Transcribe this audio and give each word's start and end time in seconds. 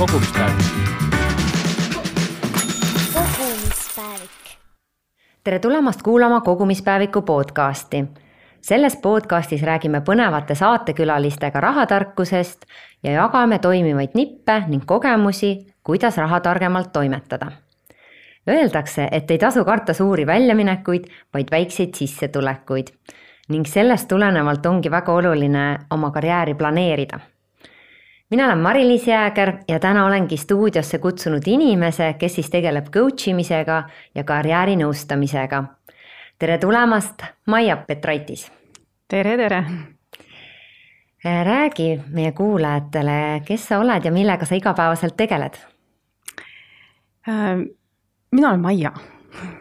kogumispäevik. 0.00 0.64
kogumispäevik. 3.14 4.30
tere 5.44 5.58
tulemast 5.58 6.02
kuulama 6.02 6.40
Kogumispäeviku 6.40 7.22
podcasti. 7.22 8.04
selles 8.62 8.96
podcastis 8.96 9.62
räägime 9.62 10.00
põnevate 10.00 10.54
saatekülalistega 10.54 11.60
rahatarkusest 11.60 12.62
ja 13.02 13.12
jagame 13.12 13.58
toimivaid 13.58 14.08
nippe 14.14 14.62
ning 14.66 14.82
kogemusi, 14.86 15.66
kuidas 15.84 16.16
raha 16.16 16.40
targemalt 16.40 16.92
toimetada. 16.92 17.52
Öeldakse, 18.48 19.08
et 19.12 19.30
ei 19.30 19.38
tasu 19.38 19.64
karta 19.64 19.92
suuri 19.92 20.26
väljaminekuid, 20.26 21.04
vaid 21.34 21.48
väikseid 21.50 21.94
sissetulekuid 21.94 22.86
ning 23.48 23.66
sellest 23.66 24.08
tulenevalt 24.08 24.66
ongi 24.66 24.90
väga 24.90 25.12
oluline 25.12 25.78
oma 25.90 26.10
karjääri 26.10 26.54
planeerida 26.54 27.20
mina 28.30 28.46
olen 28.46 28.58
Mari-Liis 28.58 29.06
Jääger 29.06 29.52
ja 29.68 29.78
täna 29.78 30.06
olengi 30.06 30.36
stuudiosse 30.36 30.98
kutsunud 30.98 31.42
inimese, 31.46 32.14
kes 32.18 32.34
siis 32.34 32.50
tegeleb 32.50 32.86
coach 32.94 33.28
imisega 33.28 33.82
ja 34.14 34.24
karjäärinõustamisega. 34.24 35.64
tere 36.38 36.58
tulemast, 36.58 37.22
Maia 37.46 37.76
Petraitis. 37.76 38.52
tere, 39.08 39.36
tere. 39.36 39.64
räägi 41.44 42.00
meie 42.10 42.32
kuulajatele, 42.32 43.42
kes 43.44 43.68
sa 43.68 43.78
oled 43.78 44.04
ja 44.04 44.12
millega 44.12 44.46
sa 44.46 44.54
igapäevaselt 44.54 45.16
tegeled? 45.16 45.58
mina 48.32 48.48
olen 48.48 48.60
Maia 48.60 48.92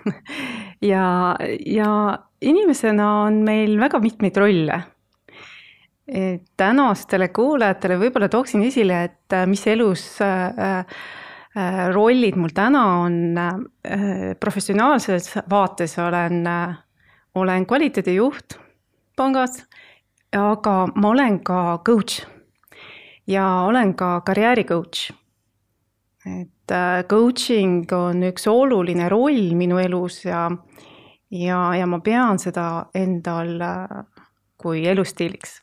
ja, 0.91 1.35
ja 1.65 2.19
inimesena 2.41 3.21
on 3.21 3.33
meil 3.33 3.79
väga 3.79 3.99
mitmeid 3.99 4.37
rolle 4.37 4.83
tänastele 6.57 7.29
kuulajatele 7.33 7.97
võib-olla 7.99 8.29
tooksin 8.31 8.63
esile, 8.65 9.03
et 9.09 9.35
äh, 9.35 9.45
mis 9.49 9.65
elus 9.69 10.03
äh, 10.25 10.79
äh, 11.57 11.79
rollid 11.93 12.37
mul 12.39 12.53
täna 12.55 12.83
on. 13.03 13.37
professionaalses 14.39 15.33
vaates 15.49 15.97
olen, 15.99 16.43
olen 17.35 17.65
kvaliteedijuht 17.65 18.57
pangas, 19.17 19.63
aga 20.35 20.75
ma 20.95 21.09
olen 21.09 21.39
ka 21.43 21.79
coach 21.85 22.21
ja 23.27 23.45
olen 23.67 23.95
ka 23.95 24.21
karjääri 24.25 24.63
coach. 24.63 25.11
et 26.25 26.75
coaching 27.09 27.91
on 27.91 28.23
üks 28.23 28.47
oluline 28.47 29.09
roll 29.09 29.55
minu 29.57 29.79
elus 29.79 30.25
ja, 30.25 30.49
ja, 31.31 31.59
ja 31.75 31.85
ma 31.87 31.99
pean 31.99 32.39
seda 32.39 32.85
endal 32.93 33.57
kui 34.57 34.85
elustiiliks 34.87 35.59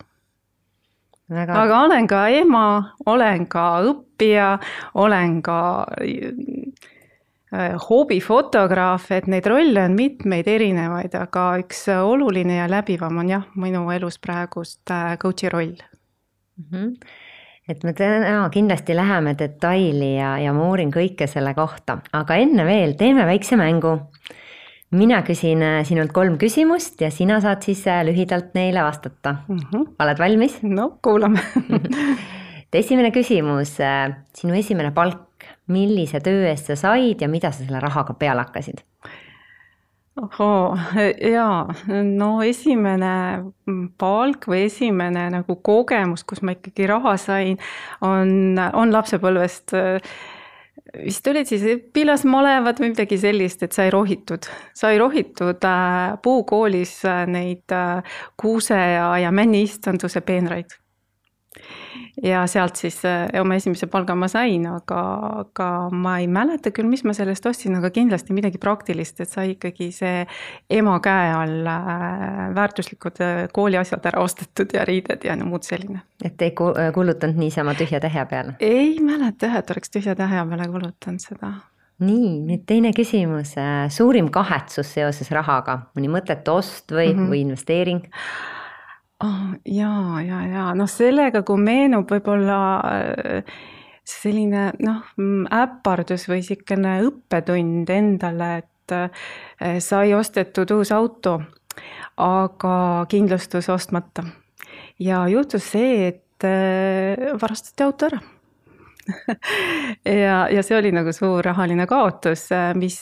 Väga... 1.27 1.57
aga 1.59 1.81
olen 1.89 2.07
ka 2.07 2.21
ema, 2.31 2.67
olen 3.11 3.49
ka 3.51 3.65
õppija, 3.89 4.51
olen 5.03 5.41
ka 5.43 5.59
äh, 5.99 7.75
hobifotograaf, 7.89 9.09
et 9.17 9.27
neid 9.31 9.49
rolle 9.51 9.89
on 9.89 9.97
mitmeid 9.99 10.47
erinevaid, 10.47 11.17
aga 11.19 11.49
üks 11.65 11.89
oluline 11.97 12.61
ja 12.61 12.69
läbivam 12.71 13.19
on 13.25 13.33
jah, 13.35 13.47
minu 13.59 13.83
elus 13.95 14.21
praegust 14.23 14.95
äh, 14.95 15.17
coach'i 15.19 15.51
roll 15.51 15.75
mm. 15.75 16.67
-hmm. 16.71 16.95
et 17.69 17.83
me 17.83 17.93
täna 17.93 18.49
kindlasti 18.55 18.97
läheme 18.97 19.35
detaili 19.39 20.15
ja, 20.17 20.39
ja 20.39 20.53
ma 20.53 20.71
uurin 20.71 20.95
kõike 20.95 21.27
selle 21.27 21.55
kohta, 21.55 21.99
aga 22.13 22.39
enne 22.39 22.65
veel 22.65 22.95
teeme 22.95 23.27
väikse 23.27 23.59
mängu 23.59 23.99
mina 24.97 25.21
küsin 25.27 25.63
äh, 25.65 25.81
sinult 25.87 26.13
kolm 26.17 26.39
küsimust 26.41 27.01
ja 27.03 27.11
sina 27.15 27.39
saad 27.45 27.65
siis 27.67 27.85
äh, 27.91 28.03
lühidalt 28.07 28.55
neile 28.57 28.83
vastata 28.85 29.37
mm. 29.49 29.59
-hmm. 29.59 29.87
oled 29.99 30.19
valmis? 30.19 30.59
no 30.63 30.99
kuulame 31.03 31.41
et 32.67 32.81
esimene 32.83 33.11
küsimus, 33.11 33.79
äh, 33.81 34.17
sinu 34.35 34.55
esimene 34.55 34.93
palk, 34.93 35.47
millise 35.67 36.21
töö 36.21 36.47
eest 36.49 36.73
sa 36.73 36.77
said 36.77 37.21
ja 37.21 37.29
mida 37.29 37.53
sa 37.53 37.65
selle 37.65 37.81
rahaga 37.81 38.15
peale 38.15 38.47
hakkasid? 38.47 38.85
ohoo, 40.17 40.79
jaa, 41.33 41.75
no 42.05 42.31
esimene 42.43 43.45
palk 43.99 44.47
või 44.49 44.63
esimene 44.71 45.29
nagu 45.31 45.57
kogemus, 45.57 46.25
kus 46.25 46.41
ma 46.43 46.55
ikkagi 46.57 46.87
raha 46.89 47.17
sain, 47.21 47.59
on, 48.01 48.57
on 48.73 48.93
lapsepõlvest 48.93 49.77
vist 50.95 51.27
olid 51.27 51.49
siis 51.49 51.65
õpilasmalevad 51.67 52.81
või 52.81 52.93
midagi 52.93 53.19
sellist, 53.21 53.63
et 53.67 53.75
sai 53.77 53.91
rohitud, 53.91 54.47
sai 54.77 54.99
rohitud 55.01 55.65
äh, 55.67 56.17
puukoolis 56.23 56.99
äh, 57.09 57.25
neid 57.31 57.75
äh, 57.75 58.19
kuuse 58.41 58.79
ja, 58.79 59.11
ja 59.21 59.33
männiistanduse 59.35 60.23
peenraid. 60.27 60.79
Ja 62.23 62.45
sealt 62.51 62.81
siis 62.81 62.99
oma 63.41 63.59
esimese 63.59 63.89
palga 63.93 64.17
ma 64.19 64.29
sain, 64.31 64.67
aga, 64.71 65.03
aga 65.43 65.69
ma 65.93 66.17
ei 66.23 66.29
mäleta 66.31 66.73
küll, 66.75 66.89
mis 66.91 67.05
ma 67.07 67.15
sellest 67.17 67.47
ostsin, 67.47 67.77
aga 67.79 67.91
kindlasti 67.95 68.37
midagi 68.37 68.61
praktilist, 68.63 69.21
et 69.21 69.33
sai 69.33 69.55
ikkagi 69.55 69.91
see 69.95 70.25
ema 70.79 70.99
käe 71.05 71.31
all 71.37 71.71
väärtuslikud 72.57 73.23
kooliasjad 73.57 74.11
ära 74.13 74.25
ostetud 74.25 74.75
ja 74.77 74.85
riided 74.89 75.25
ja 75.29 75.37
no 75.37 75.49
muud 75.51 75.67
selline. 75.67 76.03
et 76.25 76.43
ei 76.43 76.53
kulutanud 76.57 77.37
niisama 77.37 77.77
tühja 77.79 78.01
tähe 78.01 78.27
peale? 78.31 78.57
ei 78.61 78.99
mäleta 79.01 79.51
jah, 79.51 79.63
et 79.63 79.71
oleks 79.71 79.91
tühja 79.93 80.17
tähe 80.19 80.45
peale 80.51 80.69
kulutanud 80.73 81.23
seda 81.23 81.55
nii, 82.05 82.33
nüüd 82.45 82.67
teine 82.69 82.93
küsimus, 82.97 83.55
suurim 83.95 84.29
kahetsus 84.33 84.91
seoses 84.99 85.31
rahaga, 85.33 85.79
mõni 85.97 86.11
mõttetu 86.13 86.59
ost 86.59 86.93
või 86.93 87.09
mm, 87.13 87.19
-hmm. 87.19 87.31
või 87.33 87.41
investeering? 87.47 88.05
Oh,. 89.25 89.55
ja, 89.65 90.21
ja, 90.27 90.43
ja 90.47 90.67
noh, 90.75 90.91
sellega, 90.91 91.43
kui 91.47 91.61
meenub 91.63 92.11
võib-olla 92.11 92.59
äh, 92.91 93.57
selline 94.07 94.71
noh, 94.79 95.03
mm, 95.19 95.49
äpardus 95.63 96.29
või 96.31 96.43
niisugune 96.43 96.99
õppetund 97.09 97.91
endale, 97.91 98.51
et 98.63 98.97
äh, 98.97 99.81
sai 99.83 100.15
ostetud 100.15 100.77
uus 100.77 100.93
auto, 100.95 101.41
aga 102.23 102.77
kindlustus 103.11 103.69
ostmata. 103.73 104.25
ja 104.99 105.27
juhtus 105.29 105.73
see, 105.73 106.09
et 106.13 106.47
äh, 106.47 107.37
varastati 107.41 107.87
auto 107.89 108.11
ära 108.13 108.23
ja, 110.25 110.39
ja 110.51 110.63
see 110.67 110.79
oli 110.79 110.93
nagu 110.95 111.13
suur 111.15 111.45
rahaline 111.45 111.87
kaotus, 111.91 112.49
mis, 112.79 113.01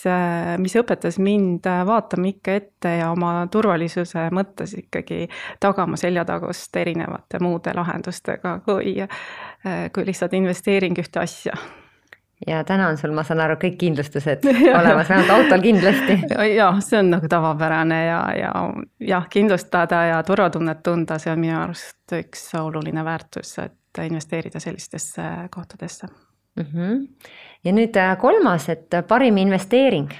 mis 0.61 0.77
õpetas 0.81 1.19
mind 1.23 1.69
vaatama 1.87 2.31
ikka 2.33 2.59
ette 2.61 2.97
ja 2.99 3.13
oma 3.13 3.37
turvalisuse 3.53 4.29
mõttes 4.35 4.77
ikkagi 4.79 5.25
tagama 5.61 5.99
seljatagust 6.01 6.77
erinevate 6.77 7.41
muude 7.45 7.73
lahendustega, 7.77 8.59
kui, 8.67 8.99
kui 9.95 10.11
lihtsalt 10.11 10.37
investeering 10.37 11.01
ühte 11.01 11.25
asja 11.25 11.57
ja 12.47 12.65
täna 12.65 12.89
on 12.89 12.99
sul, 12.99 13.13
ma 13.15 13.25
saan 13.25 13.41
aru, 13.45 13.57
kõik 13.61 13.77
kindlustused 13.81 14.45
olemas, 14.79 15.09
vähemalt 15.09 15.31
autol 15.31 15.63
kindlasti. 15.65 16.19
jah, 16.59 16.81
see 16.85 16.99
on 17.01 17.13
nagu 17.15 17.31
tavapärane 17.31 18.01
ja, 18.07 18.21
ja 18.39 18.53
jah, 19.01 19.29
kindlustada 19.31 20.05
ja 20.11 20.21
turvatunnet 20.27 20.83
tunda, 20.85 21.19
see 21.23 21.33
on 21.33 21.41
minu 21.41 21.57
arust 21.63 22.19
üks 22.19 22.47
oluline 22.61 23.05
väärtus, 23.07 23.57
et 23.65 23.79
investeerida 24.03 24.61
sellistesse 24.61 25.23
kohtadesse 25.51 26.07
mm. 26.57 26.65
-hmm. 26.65 27.09
ja 27.65 27.73
nüüd 27.73 27.97
äh, 27.97 28.19
kolmas, 28.19 28.69
et 28.69 28.91
parim 29.09 29.37
investeering? 29.37 30.11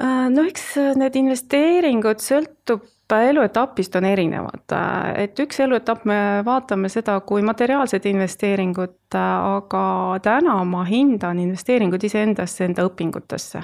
Äh, 0.00 0.30
no 0.30 0.42
eks 0.42 0.74
need 0.96 1.16
investeeringud 1.16 2.20
sõltub 2.20 2.90
eluetapist 3.12 3.96
on 3.96 4.04
erinevad, 4.04 4.72
et 5.16 5.38
üks 5.38 5.60
eluetapp 5.60 6.04
me 6.08 6.18
vaatame 6.44 6.88
seda 6.88 7.18
kui 7.20 7.42
materiaalset 7.42 8.06
investeeringut, 8.06 9.14
aga 9.14 9.84
täna 10.22 10.56
ma 10.64 10.84
hindan 10.88 11.38
investeeringut 11.38 12.04
iseendasse, 12.04 12.64
enda 12.64 12.86
õpingutesse. 12.88 13.62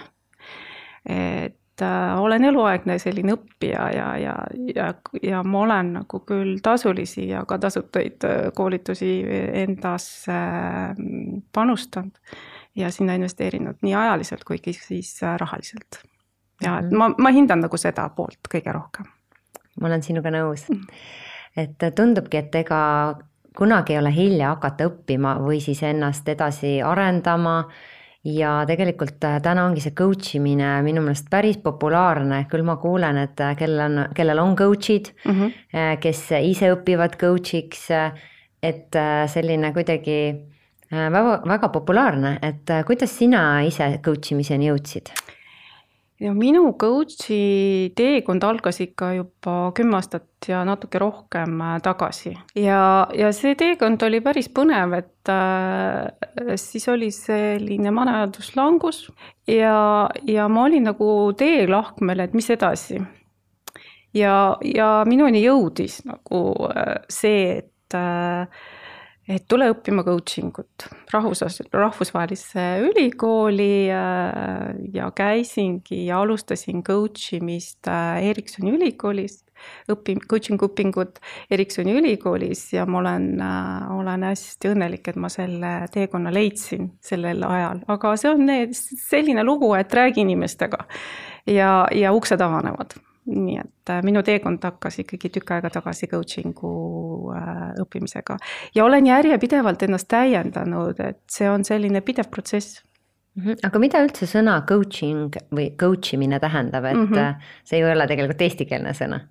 et 1.09 1.60
äh, 1.83 2.21
olen 2.21 2.45
eluaegne 2.45 2.99
selline 2.99 3.35
õppija 3.37 3.87
ja, 3.95 4.07
ja, 4.19 4.35
ja, 4.75 4.89
ja 5.23 5.43
ma 5.43 5.63
olen 5.65 5.93
nagu 5.99 6.21
küll 6.27 6.59
tasulisi 6.63 7.29
ja 7.29 7.45
ka 7.49 7.59
tasutuid 7.59 8.27
äh, 8.29 8.51
koolitusi 8.57 9.13
endasse 9.63 10.37
mm, 10.97 11.43
panustanud 11.53 12.19
ja 12.77 12.91
sinna 12.91 13.17
investeerinud 13.19 13.81
nii 13.83 13.95
ajaliselt 13.95 14.45
kui 14.45 14.61
siis 14.77 15.17
äh, 15.23 15.37
rahaliselt. 15.41 16.03
ja 16.63 16.79
et 16.79 16.91
mhm. 16.91 16.97
ma, 16.97 17.11
ma 17.19 17.33
hindan 17.35 17.65
nagu 17.67 17.77
seda 17.81 18.09
poolt 18.17 18.51
kõige 18.53 18.73
rohkem. 18.73 19.09
ma 19.81 19.89
olen 19.89 20.03
sinuga 20.03 20.31
nõus. 20.31 20.69
Mhm. 20.69 20.87
et 21.57 21.95
tundubki, 21.97 22.37
et 22.37 22.55
ega 22.55 22.81
kunagi 23.57 23.93
ei 23.93 23.99
ole 23.99 24.13
hilja 24.15 24.55
hakata 24.55 24.87
õppima 24.91 25.39
või 25.43 25.61
siis 25.61 25.83
ennast 25.83 26.29
edasi 26.29 26.79
arendama 26.83 27.65
ja 28.25 28.53
tegelikult 28.69 29.25
äh, 29.25 29.39
täna 29.43 29.65
ongi 29.69 29.81
see 29.85 29.95
coach 29.97 30.35
imine 30.37 30.75
minu 30.85 31.03
meelest 31.05 31.31
päris 31.33 31.57
populaarne, 31.63 32.45
küll 32.51 32.67
ma 32.67 32.77
kuulen, 32.83 33.17
et 33.23 33.41
äh, 33.41 33.55
kellel 33.59 33.87
on, 33.87 34.05
kellel 34.17 34.43
on 34.43 34.55
coach'id 34.57 35.13
mm, 35.25 35.33
-hmm. 35.41 35.99
kes 36.01 36.23
ise 36.43 36.73
õpivad 36.75 37.17
coach'iks, 37.21 37.89
et 38.63 38.97
selline 39.33 39.73
kuidagi 39.73 40.21
väga, 40.91 41.41
väga 41.49 41.69
populaarne, 41.73 42.39
et 42.43 42.73
kuidas 42.87 43.19
sina 43.19 43.63
ise 43.65 43.99
coach 44.05 44.33
imiseni 44.33 44.69
jõudsid? 44.69 45.15
Ja 46.21 46.33
minu 46.37 46.73
coach'i 46.81 47.93
teekond 47.97 48.45
algas 48.45 48.81
ikka 48.85 49.13
juba 49.17 49.55
kümme 49.77 49.97
aastat 49.99 50.49
ja 50.49 50.63
natuke 50.69 51.01
rohkem 51.01 51.61
äh, 51.65 51.77
tagasi 51.85 52.35
ja, 52.59 52.83
ja 53.17 53.31
see 53.37 53.57
teekond 53.59 54.03
oli 54.07 54.21
päris 54.25 54.51
põnev, 54.53 54.97
et 55.01 55.33
äh, 55.33 56.57
siis 56.61 56.89
oli 56.93 57.11
selline 57.15 57.93
majanduslangus 57.95 59.07
ja, 59.49 60.11
ja 60.29 60.49
ma 60.53 60.67
olin 60.69 60.91
nagu 60.91 61.11
teelahkmel, 61.37 62.27
et 62.27 62.37
mis 62.37 62.51
edasi. 62.53 63.01
ja, 64.15 64.35
ja 64.65 64.91
minuni 65.09 65.45
jõudis 65.45 66.03
nagu 66.05 66.45
äh, 66.69 67.01
see, 67.09 67.63
et 67.63 67.97
äh, 67.97 68.69
et 69.31 69.45
tule 69.51 69.69
õppima 69.71 70.03
coaching 70.07 70.57
ut 70.61 70.87
rahvus, 71.13 71.43
rahvusvahelisse 71.73 72.65
ülikooli 72.89 73.91
äh, 73.95 74.73
ja 74.95 75.11
käisingi 75.17 76.07
ja 76.09 76.21
alustasin 76.25 76.83
coach 76.87 77.35
imist 77.39 77.89
äh, 77.91 78.25
Ericssoni 78.31 78.75
ülikoolis, 78.75 79.41
õpin 79.93 80.23
coaching 80.31 80.63
õpingut 80.67 81.21
Ericssoni 81.53 81.95
ülikoolis 82.01 82.65
ja 82.75 82.87
ma 82.91 83.03
olen, 83.03 83.29
äh, 83.45 83.93
olen 83.99 84.27
hästi 84.31 84.73
õnnelik, 84.75 85.13
et 85.13 85.21
ma 85.21 85.31
selle 85.33 85.75
teekonna 85.95 86.33
leidsin 86.35 86.91
sellel 87.05 87.45
ajal, 87.47 87.85
aga 87.93 88.17
see 88.21 88.33
on 88.33 88.51
selline 88.75 89.47
lugu, 89.47 89.73
et 89.79 89.95
räägi 89.95 90.25
inimestega. 90.27 90.85
Ja, 91.49 91.87
ja 91.97 92.11
uksed 92.13 92.43
avanevad 92.45 92.99
nii 93.31 93.57
et 93.61 93.93
äh, 93.93 94.03
minu 94.07 94.23
teekond 94.27 94.63
hakkas 94.65 95.01
ikkagi 95.05 95.31
tükk 95.37 95.55
aega 95.57 95.71
tagasi 95.73 96.09
coaching'u 96.11 96.71
äh, 97.37 97.65
õppimisega 97.83 98.37
ja 98.75 98.85
olen 98.85 99.07
järjepidevalt 99.07 99.83
ennast 99.87 100.09
täiendanud, 100.11 101.01
et 101.05 101.21
see 101.31 101.51
on 101.51 101.65
selline 101.67 102.03
pidev 102.07 102.31
protsess 102.33 102.81
mhm. 103.39 103.61
aga 103.67 103.83
mida 103.83 104.05
üldse 104.05 104.29
sõna 104.31 104.61
coaching 104.69 105.37
või 105.55 105.71
coach 105.81 106.15
imine 106.17 106.41
tähendab, 106.43 106.89
et 106.91 106.97
mm 106.97 107.13
-hmm. 107.13 107.53
see 107.65 107.81
ei 107.81 107.91
ole 107.91 108.09
tegelikult 108.11 108.49
eestikeelne 108.49 108.95
sõna? 108.97 109.23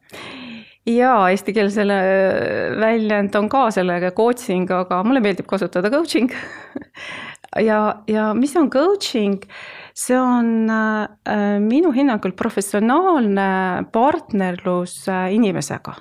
jaa, 0.89 1.29
eestikeelsele 1.29 1.97
väljend 2.79 3.35
on 3.35 3.49
ka 3.49 3.69
sellega 3.71 4.11
coaching, 4.11 4.71
aga 4.71 5.03
mulle 5.03 5.19
meeldib 5.19 5.47
kasutada 5.49 5.91
coaching 5.91 6.31
ja, 7.69 7.81
ja 8.07 8.33
mis 8.33 8.55
on 8.57 8.69
coaching 8.69 9.43
see 9.99 10.17
on 10.19 10.69
äh, 10.69 11.59
minu 11.59 11.91
hinnangul 11.91 12.31
professionaalne 12.37 13.85
partnerlus 13.91 15.07
äh, 15.11 15.27
inimesega, 15.35 15.95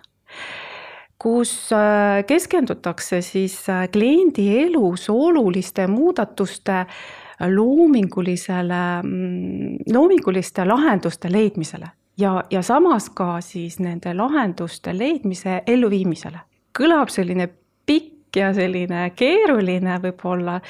kus 1.18 1.52
äh, 1.74 2.22
keskendutakse 2.28 3.22
siis 3.26 3.60
kliendi 3.92 4.48
elus 4.62 5.08
oluliste 5.10 5.88
muudatuste 5.90 6.84
loomingulisele, 7.38 8.82
mm, 9.02 9.76
loominguliste 9.94 10.66
lahenduste 10.66 11.30
leidmisele 11.32 11.90
ja, 12.18 12.42
ja 12.50 12.62
samas 12.62 13.10
ka 13.10 13.40
siis 13.40 13.78
nende 13.82 14.14
lahenduste 14.14 14.94
leidmise 14.94 15.62
elluviimisele. 15.66 16.44
kõlab 16.78 17.10
selline 17.10 17.48
pikk 17.86 18.36
ja 18.36 18.52
selline 18.54 19.08
keeruline 19.18 19.96
võib-olla, 20.02 20.60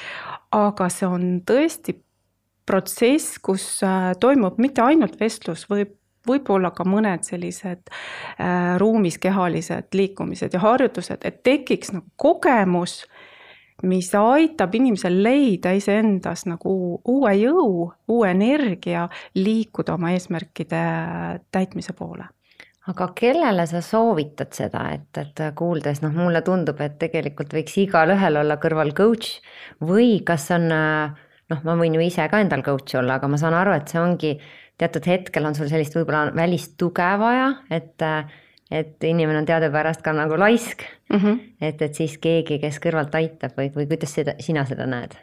aga 0.55 0.87
see 0.89 1.05
on 1.05 1.25
tõesti 1.45 1.93
protsess, 2.69 3.39
kus 3.41 3.65
äh, 3.85 4.11
toimub 4.21 4.61
mitte 4.61 4.85
ainult 4.85 5.17
vestlus, 5.19 5.65
võib 5.71 5.95
võib-olla 6.27 6.71
ka 6.75 6.85
mõned 6.87 7.25
sellised 7.27 7.89
äh, 7.89 8.75
ruumis 8.81 9.17
kehalised 9.21 9.95
liikumised 9.95 10.53
ja 10.53 10.61
harjutused, 10.63 11.23
et 11.25 11.41
tekiks 11.45 11.93
nagu 11.95 12.05
kogemus, 12.19 13.03
mis 13.87 14.09
aitab 14.15 14.75
inimesel 14.75 15.21
leida 15.23 15.71
iseendas 15.77 16.43
nagu 16.49 16.73
uue 17.07 17.35
jõu, 17.39 17.87
uue 18.11 18.33
energia, 18.33 19.07
liikuda 19.39 19.95
oma 19.95 20.11
eesmärkide 20.15 20.81
täitmise 21.55 21.95
poole. 21.95 22.27
Aga 22.89 23.11
kellele 23.13 23.67
sa 23.69 23.83
soovitad 23.85 24.55
seda, 24.55 24.81
et, 24.95 25.07
et 25.21 25.41
kuuldes, 25.55 26.01
noh, 26.01 26.13
mulle 26.15 26.41
tundub, 26.41 26.79
et 26.81 26.95
tegelikult 26.99 27.53
võiks 27.53 27.75
igalühel 27.85 28.39
olla 28.41 28.57
kõrval 28.59 28.95
coach 28.97 29.37
või 29.85 30.23
kas 30.25 30.49
on 30.55 30.71
äh, 30.73 31.27
noh, 31.49 31.63
ma 31.63 31.77
võin 31.79 31.97
ju 31.97 32.03
ise 32.05 32.27
ka 32.31 32.41
endal 32.43 32.63
coach 32.65 32.97
olla, 32.99 33.19
aga 33.19 33.31
ma 33.31 33.39
saan 33.41 33.57
aru, 33.57 33.75
et 33.77 33.91
see 33.91 34.01
ongi, 34.01 34.35
teatud 34.79 35.07
hetkel 35.09 35.45
on 35.45 35.57
sul 35.57 35.71
sellist 35.71 35.97
võib-olla 35.97 36.29
välist 36.35 36.77
tuge 36.79 37.09
vaja, 37.19 37.51
et 37.73 38.07
et 38.69 39.03
inimene 39.03 39.41
on 39.41 39.47
teadupärast 39.49 40.03
ka 40.05 40.11
nagu 40.13 40.37
laisk 40.37 40.83
mm. 41.09 41.17
-hmm. 41.17 41.39
et, 41.61 41.81
et 41.81 41.95
siis 41.95 42.17
keegi, 42.21 42.59
kes 42.61 42.77
kõrvalt 42.79 43.15
aitab 43.17 43.57
või, 43.57 43.71
või 43.75 43.87
kuidas 43.89 44.13
seda, 44.13 44.35
sina 44.39 44.65
seda 44.65 44.85
näed? 44.85 45.15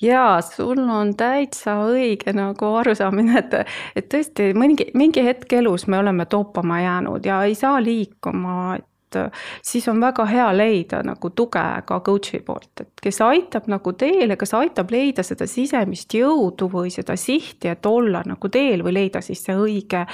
jaa, 0.00 0.40
sul 0.40 0.78
on 0.78 1.14
täitsa 1.16 1.76
õige 1.84 2.32
nagu 2.32 2.70
arusaamine, 2.80 3.38
et, 3.38 3.54
et 3.96 4.08
tõesti 4.14 4.54
mingi, 4.54 4.88
mingi 4.94 5.24
hetk 5.24 5.52
elus 5.52 5.86
me 5.86 5.98
oleme 5.98 6.26
toppama 6.26 6.80
jäänud 6.80 7.26
ja 7.26 7.42
ei 7.44 7.54
saa 7.54 7.82
liikuma, 7.82 8.78
et 9.14 9.20
äh, 9.20 9.30
siis 9.62 9.88
on 9.88 10.00
väga 10.00 10.26
hea 10.26 10.46
leida 10.56 11.02
nagu 11.06 11.30
tuge 11.30 11.64
ka 11.86 12.00
coach'i 12.00 12.40
poolt, 12.44 12.80
et 12.80 13.02
kes 13.02 13.20
aitab 13.24 13.68
nagu 13.70 13.92
teele, 13.98 14.36
kes 14.36 14.54
aitab 14.54 14.90
leida 14.90 15.22
seda 15.22 15.46
sisemist 15.50 16.14
jõudu 16.14 16.68
või 16.72 16.92
seda 16.94 17.16
sihti, 17.16 17.68
et 17.72 17.86
olla 17.86 18.22
nagu 18.26 18.48
teel 18.48 18.84
või 18.84 18.96
leida 18.98 19.22
siis 19.24 19.44
see 19.44 19.56
õige, 19.56 20.04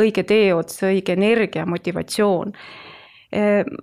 õige 0.00 0.24
teeots, 0.26 0.82
õige 0.86 1.16
energia, 1.16 1.66
motivatsioon. 1.66 2.52
Ehm, 3.32 3.74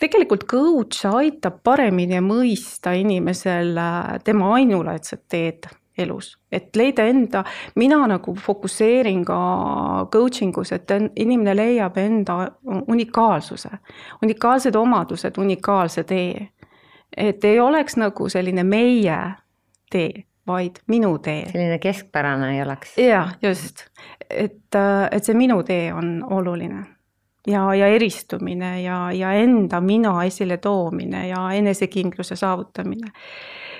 tegelikult 0.00 0.44
coach 0.50 1.06
aitab 1.06 1.62
paremini 1.64 2.20
mõista 2.24 2.94
inimesel 2.98 3.78
tema 4.24 4.54
ainulaadset 4.58 5.24
teed 5.30 5.70
elus, 5.98 6.38
et 6.52 6.76
leida 6.76 7.06
enda, 7.06 7.44
mina 7.74 8.00
nagu 8.10 8.34
fokusseerin 8.34 9.24
ka 9.24 9.38
coaching 10.12 10.58
us, 10.58 10.72
et 10.72 10.90
inimene 11.16 11.54
leiab 11.56 11.96
enda 12.02 12.38
unikaalsuse, 12.88 13.70
unikaalsed 14.22 14.74
omadused, 14.74 15.38
unikaalse 15.38 16.04
tee. 16.04 16.48
et 17.16 17.44
ei 17.44 17.60
oleks 17.60 17.96
nagu 17.96 18.28
selline 18.28 18.64
meie 18.64 19.18
tee, 19.90 20.24
vaid 20.46 20.82
minu 20.86 21.18
tee. 21.18 21.46
selline 21.52 21.78
keskpärane 21.78 22.56
ei 22.56 22.62
oleks. 22.62 22.98
jah, 22.98 23.36
just, 23.42 23.86
et, 24.30 24.76
et 25.10 25.24
see 25.24 25.34
minu 25.34 25.62
tee 25.62 25.92
on 25.94 26.18
oluline 26.30 26.84
ja, 27.46 27.74
ja 27.74 27.86
eristumine 27.86 28.82
ja, 28.82 29.12
ja 29.12 29.32
enda 29.32 29.80
mina 29.80 30.24
esile 30.24 30.56
toomine 30.56 31.28
ja 31.28 31.52
enesekindluse 31.52 32.36
saavutamine 32.36 33.12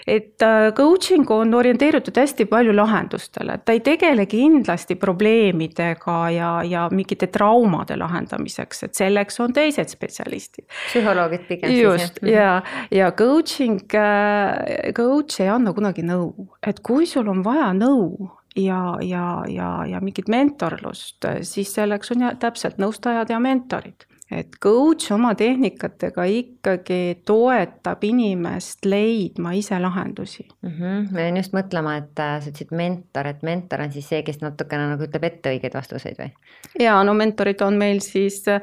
et 0.07 0.43
äh, 0.43 0.73
coaching 0.77 1.31
on 1.31 1.55
orienteeritud 1.55 2.17
hästi 2.21 2.47
palju 2.51 2.75
lahendustele, 2.77 3.59
ta 3.65 3.73
ei 3.73 3.81
tegele 3.85 4.27
kindlasti 4.31 4.97
probleemidega 5.01 6.19
ja, 6.35 6.51
ja 6.69 6.87
mingite 6.93 7.31
traumade 7.33 7.97
lahendamiseks, 8.01 8.85
et 8.89 9.01
selleks 9.01 9.41
on 9.41 9.57
teised 9.57 9.93
spetsialistid. 9.95 10.67
psühholoogid 10.91 11.49
pigem 11.49 11.77
just, 11.79 12.21
ja, 12.29 12.61
ja 12.93 13.11
coaching, 13.17 13.81
äh, 13.97 14.93
coach 14.97 15.41
ei 15.41 15.51
anna 15.53 15.73
kunagi 15.77 16.05
nõu, 16.07 16.51
et 16.67 16.83
kui 16.85 17.09
sul 17.09 17.29
on 17.33 17.45
vaja 17.45 17.73
nõu, 17.77 18.31
ja, 18.57 18.97
ja, 19.03 19.29
ja, 19.51 19.71
ja 19.89 20.01
mingit 20.05 20.29
mentorlust, 20.31 21.25
siis 21.43 21.73
selleks 21.75 22.13
on 22.15 22.29
täpselt 22.41 22.79
nõustajad 22.79 23.33
ja 23.33 23.41
mentorid 23.43 24.07
et 24.33 24.57
coach 24.63 25.13
oma 25.13 25.35
tehnikatega 25.37 26.25
ikkagi 26.33 27.01
toetab 27.29 28.05
inimest 28.09 28.87
leidma 28.89 29.53
ise 29.53 29.77
lahendusi 29.81 30.47
mm. 30.63 30.71
-hmm. 30.71 31.13
ma 31.13 31.21
jäin 31.21 31.37
just 31.37 31.53
mõtlema, 31.53 31.97
et 31.99 32.19
äh, 32.19 32.41
sa 32.41 32.49
ütlesid 32.51 32.73
mentor, 32.73 33.27
et 33.27 33.43
mentor 33.43 33.85
on 33.85 33.93
siis 33.93 34.09
see, 34.09 34.23
kes 34.23 34.41
natukene 34.41 34.89
nagu 34.95 35.05
ütleb 35.05 35.29
ette 35.29 35.53
õigeid 35.53 35.77
vastuseid 35.77 36.17
või? 36.19 36.33
ja 36.81 36.97
no 37.05 37.15
mentorid 37.15 37.61
on 37.61 37.77
meil 37.77 38.01
siis, 38.01 38.41
äh, 38.49 38.63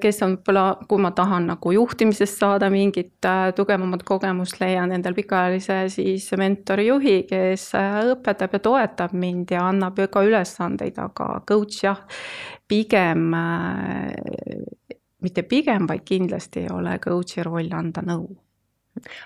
kes 0.00 0.22
on 0.22 0.38
võib-olla, 0.38 0.78
kui 0.88 1.04
ma 1.04 1.10
tahan 1.10 1.46
nagu 1.52 1.72
juhtimisest 1.72 2.40
saada 2.40 2.70
mingit 2.70 3.24
äh, 3.28 3.52
tugevamat 3.52 4.02
kogemust, 4.08 4.60
leian 4.60 4.92
endal 4.92 5.14
pikaajalise 5.14 5.82
siis 5.92 6.30
mentorijuhi, 6.32 7.22
kes 7.28 7.72
õpetab 8.16 8.56
ja 8.56 8.58
toetab 8.58 9.12
mind 9.12 9.52
ja 9.52 9.68
annab 9.68 10.00
ka 10.10 10.22
ülesandeid, 10.24 10.96
aga 10.96 11.42
coach 11.48 11.84
jah, 11.84 12.00
pigem 12.68 13.32
mitte 15.24 15.44
pigem, 15.48 15.86
vaid 15.88 16.04
kindlasti 16.06 16.64
ei 16.64 16.72
ole 16.72 16.98
coach'i 17.02 17.44
roll 17.46 17.72
anda 17.74 18.04
nõu. 18.06 18.28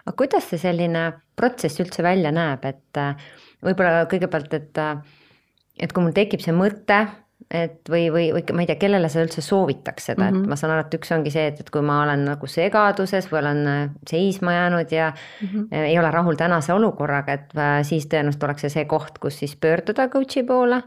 aga 0.04 0.12
kuidas 0.16 0.50
see 0.50 0.61
selline 0.61 1.06
protsess 1.37 1.80
üldse 1.80 2.04
välja 2.04 2.32
näeb, 2.34 2.64
et 2.68 3.00
äh, 3.00 3.16
võib-olla 3.64 4.04
kõigepealt, 4.11 4.52
et, 4.58 4.78
äh, 4.78 4.99
et 5.80 5.92
kui 5.92 6.04
mul 6.04 6.12
tekib 6.16 6.42
see 6.44 6.52
mõte, 6.52 6.99
et 7.49 7.88
või, 7.88 8.11
või, 8.12 8.26
või 8.37 8.44
ma 8.56 8.64
ei 8.64 8.68
tea, 8.68 8.78
kellele 8.80 9.08
sa 9.12 9.25
üldse 9.25 9.42
soovitaks 9.44 10.11
seda 10.11 10.26
mm, 10.26 10.28
-hmm. 10.28 10.37
et 10.37 10.42
mhm. 10.42 10.52
ma 10.52 10.61
saan 10.61 10.75
aru, 10.75 10.84
et 10.87 10.99
üks 11.00 11.12
ongi 11.16 11.32
see, 11.32 11.46
et, 11.52 11.61
et 11.64 11.72
kui 11.72 11.84
ma 11.84 12.02
olen 12.04 12.25
nagu 12.28 12.49
segaduses 12.49 13.28
või 13.32 13.40
olen 13.40 13.62
äh, 13.72 13.82
seisma 14.08 14.56
jäänud 14.58 14.92
ja 14.92 15.12
mm 15.12 15.49
-hmm. 15.49 15.84
ei 15.88 15.99
ole 15.99 16.11
rahul 16.11 16.37
tänase 16.40 16.72
olukorraga, 16.72 17.32
et 17.32 17.56
siis 17.88 18.08
tõenäoliselt 18.12 18.44
oleks 18.44 18.68
see 18.68 18.76
see 18.76 18.84
koht, 18.84 19.18
kus 19.18 19.40
siis 19.40 19.56
pöörduda 19.56 20.08
coach'i 20.08 20.44
poole 20.46 20.82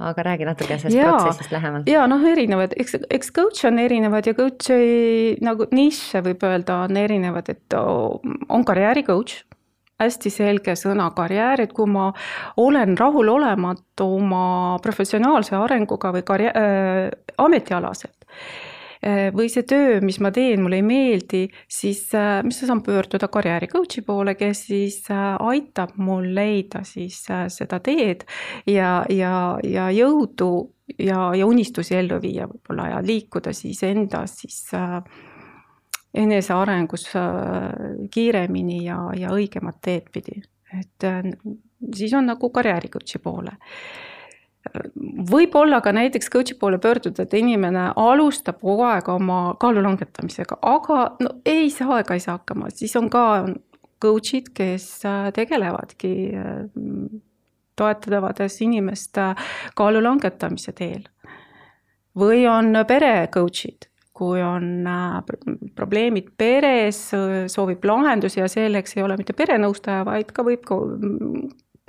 aga 0.00 0.24
räägi 0.24 0.46
natuke 0.48 0.78
sellest 0.78 0.96
ja, 0.96 1.12
protsessist 1.12 1.52
lähemalt. 1.52 1.88
ja 1.90 2.06
noh, 2.10 2.24
erinevad, 2.32 2.74
eks, 2.80 2.96
eks 3.10 3.32
coach 3.34 3.66
on 3.68 3.78
erinevad 3.82 4.26
ja 4.26 4.34
coach'i 4.34 5.36
nagu 5.44 5.68
nišše 5.70 6.22
võib 6.26 6.44
öelda, 6.48 6.82
on 6.88 6.96
erinevad, 6.96 7.48
et 7.52 7.76
on 7.78 8.64
karjääri 8.68 9.04
coach. 9.06 9.42
Hästi 10.02 10.32
selge 10.34 10.72
sõna 10.74 11.04
karjäär, 11.14 11.60
et 11.62 11.72
kui 11.76 11.86
ma 11.86 12.08
olen 12.58 12.96
rahulolematu 12.98 14.08
oma 14.16 14.78
professionaalse 14.82 15.54
arenguga 15.54 16.10
või 16.16 16.24
karjää- 16.26 16.56
äh,, 16.58 17.10
ametialaselt 17.38 18.26
või 19.34 19.48
see 19.50 19.64
töö, 19.66 19.96
mis 20.04 20.20
ma 20.22 20.30
teen, 20.34 20.60
mulle 20.62 20.78
ei 20.78 20.84
meeldi, 20.86 21.42
siis 21.70 22.04
äh, 22.14 22.38
mis 22.46 22.60
ma 22.62 22.68
saan 22.68 22.82
pöörduda 22.86 23.26
karjääri 23.32 23.66
coach'i 23.72 24.04
poole, 24.06 24.36
kes 24.38 24.66
siis 24.68 25.00
äh, 25.10 25.34
aitab 25.42 25.96
mul 25.98 26.28
leida 26.36 26.84
siis 26.86 27.18
seda 27.26 27.80
teed 27.82 28.22
ja, 28.70 29.02
ja, 29.10 29.34
ja 29.66 29.88
jõudu 29.90 30.52
ja, 30.98 31.32
ja 31.34 31.48
unistusi 31.50 31.96
ellu 31.98 32.20
viia 32.22 32.46
võib-olla 32.46 32.92
ja 32.92 33.02
liikuda 33.02 33.54
siis 33.56 33.82
enda 33.88 34.22
siis 34.30 34.68
enesearengus 36.14 37.08
kiiremini 38.12 38.84
ja, 38.84 39.00
ja 39.16 39.34
õigemat 39.34 39.80
teed 39.82 40.10
pidi. 40.12 40.42
et 40.78 41.06
siis 41.96 42.12
on 42.14 42.28
nagu 42.30 42.50
karjääri 42.54 42.92
coach'i 42.92 43.18
poole 43.18 43.56
võib-olla 45.30 45.80
ka 45.82 45.92
näiteks 45.94 46.30
coach'i 46.30 46.54
poole 46.58 46.78
pöörduda, 46.78 47.24
et 47.24 47.34
inimene 47.34 47.88
alustab 47.98 48.60
kogu 48.62 48.84
aeg 48.86 49.08
oma 49.10 49.40
kaalu 49.60 49.82
langetamisega, 49.82 50.58
aga 50.62 51.02
no 51.20 51.36
ei 51.48 51.70
saa 51.74 52.00
ega 52.02 52.14
ei 52.14 52.22
saa 52.22 52.38
hakkama, 52.38 52.70
siis 52.74 52.94
on 52.96 53.10
ka 53.12 53.24
coach'id, 54.02 54.50
kes 54.54 54.86
äh, 55.06 55.30
tegelevadki 55.34 56.12
äh, 56.34 56.66
toetavades 57.78 58.60
inimest 58.64 59.18
äh, 59.18 59.48
kaalu 59.78 60.02
langetamise 60.04 60.74
teel. 60.76 61.08
või 62.18 62.44
on 62.44 62.76
pere 62.84 63.28
coach'id, 63.32 63.86
kui 64.12 64.42
on 64.44 64.84
probleemid 65.74 66.26
peres, 66.36 66.98
soovib 67.48 67.84
lahendusi 67.88 68.42
ja 68.42 68.48
selleks 68.52 68.98
ei 68.98 69.02
ole 69.02 69.16
mitte 69.16 69.32
perenõustaja, 69.32 70.04
vaid 70.04 70.34
ka 70.36 70.44
võib 70.44 70.66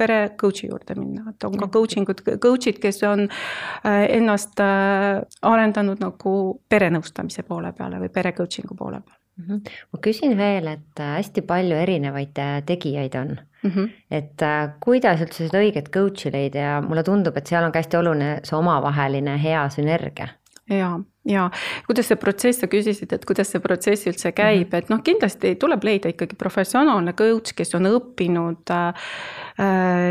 pere 0.03 0.19
coach'i 0.39 0.69
juurde 0.69 0.97
minna, 0.99 1.25
et 1.31 1.47
on 1.47 1.57
ka 1.59 1.69
coaching 1.73 2.09
ud, 2.09 2.21
coach'id, 2.43 2.79
kes 2.83 3.01
on 3.07 3.25
äh, 3.29 4.05
ennast 4.17 4.61
äh, 4.63 5.23
arendanud 5.49 6.03
nagu 6.03 6.37
perenõustamise 6.69 7.45
poole 7.47 7.73
peale 7.77 8.01
või 8.03 8.13
pere 8.13 8.35
coaching'u 8.37 8.77
poole 8.77 9.01
peale. 9.01 9.19
-hmm. 9.39 9.73
ma 9.91 9.99
küsin 10.05 10.37
veel, 10.37 10.67
et 10.75 10.99
äh, 11.01 11.15
hästi 11.17 11.45
palju 11.49 11.79
erinevaid 11.85 12.37
tegijaid 12.65 13.15
on 13.15 13.35
mm. 13.63 13.71
-hmm. 13.71 13.89
et 14.11 14.45
kuidas 14.79 15.21
üldse 15.25 15.47
seda 15.47 15.63
õiget 15.63 15.89
coach'i 15.93 16.31
leida 16.31 16.67
ja 16.67 16.77
mulle 16.81 17.03
tundub, 17.03 17.37
et 17.37 17.47
seal 17.47 17.65
on 17.65 17.71
ka 17.71 17.81
hästi 17.81 17.97
oluline 17.97 18.31
see 18.43 18.57
omavaheline 18.57 19.37
hea 19.43 19.67
sünergia 19.69 20.29
ja, 20.77 20.89
ja 21.29 21.49
kuidas 21.87 22.09
see 22.11 22.19
protsess, 22.19 22.61
sa 22.63 22.69
küsisid, 22.71 23.13
et 23.15 23.25
kuidas 23.29 23.53
see 23.53 23.63
protsess 23.63 24.09
üldse 24.09 24.31
käib 24.31 24.67
mm, 24.67 24.71
-hmm. 24.71 24.83
et 24.83 24.89
noh, 24.93 25.03
kindlasti 25.03 25.55
tuleb 25.61 25.83
leida 25.83 26.11
ikkagi 26.13 26.35
professionaalne 26.39 27.13
coach, 27.13 27.55
kes 27.55 27.75
on 27.75 27.89
õppinud 27.91 28.73
äh, 28.73 29.07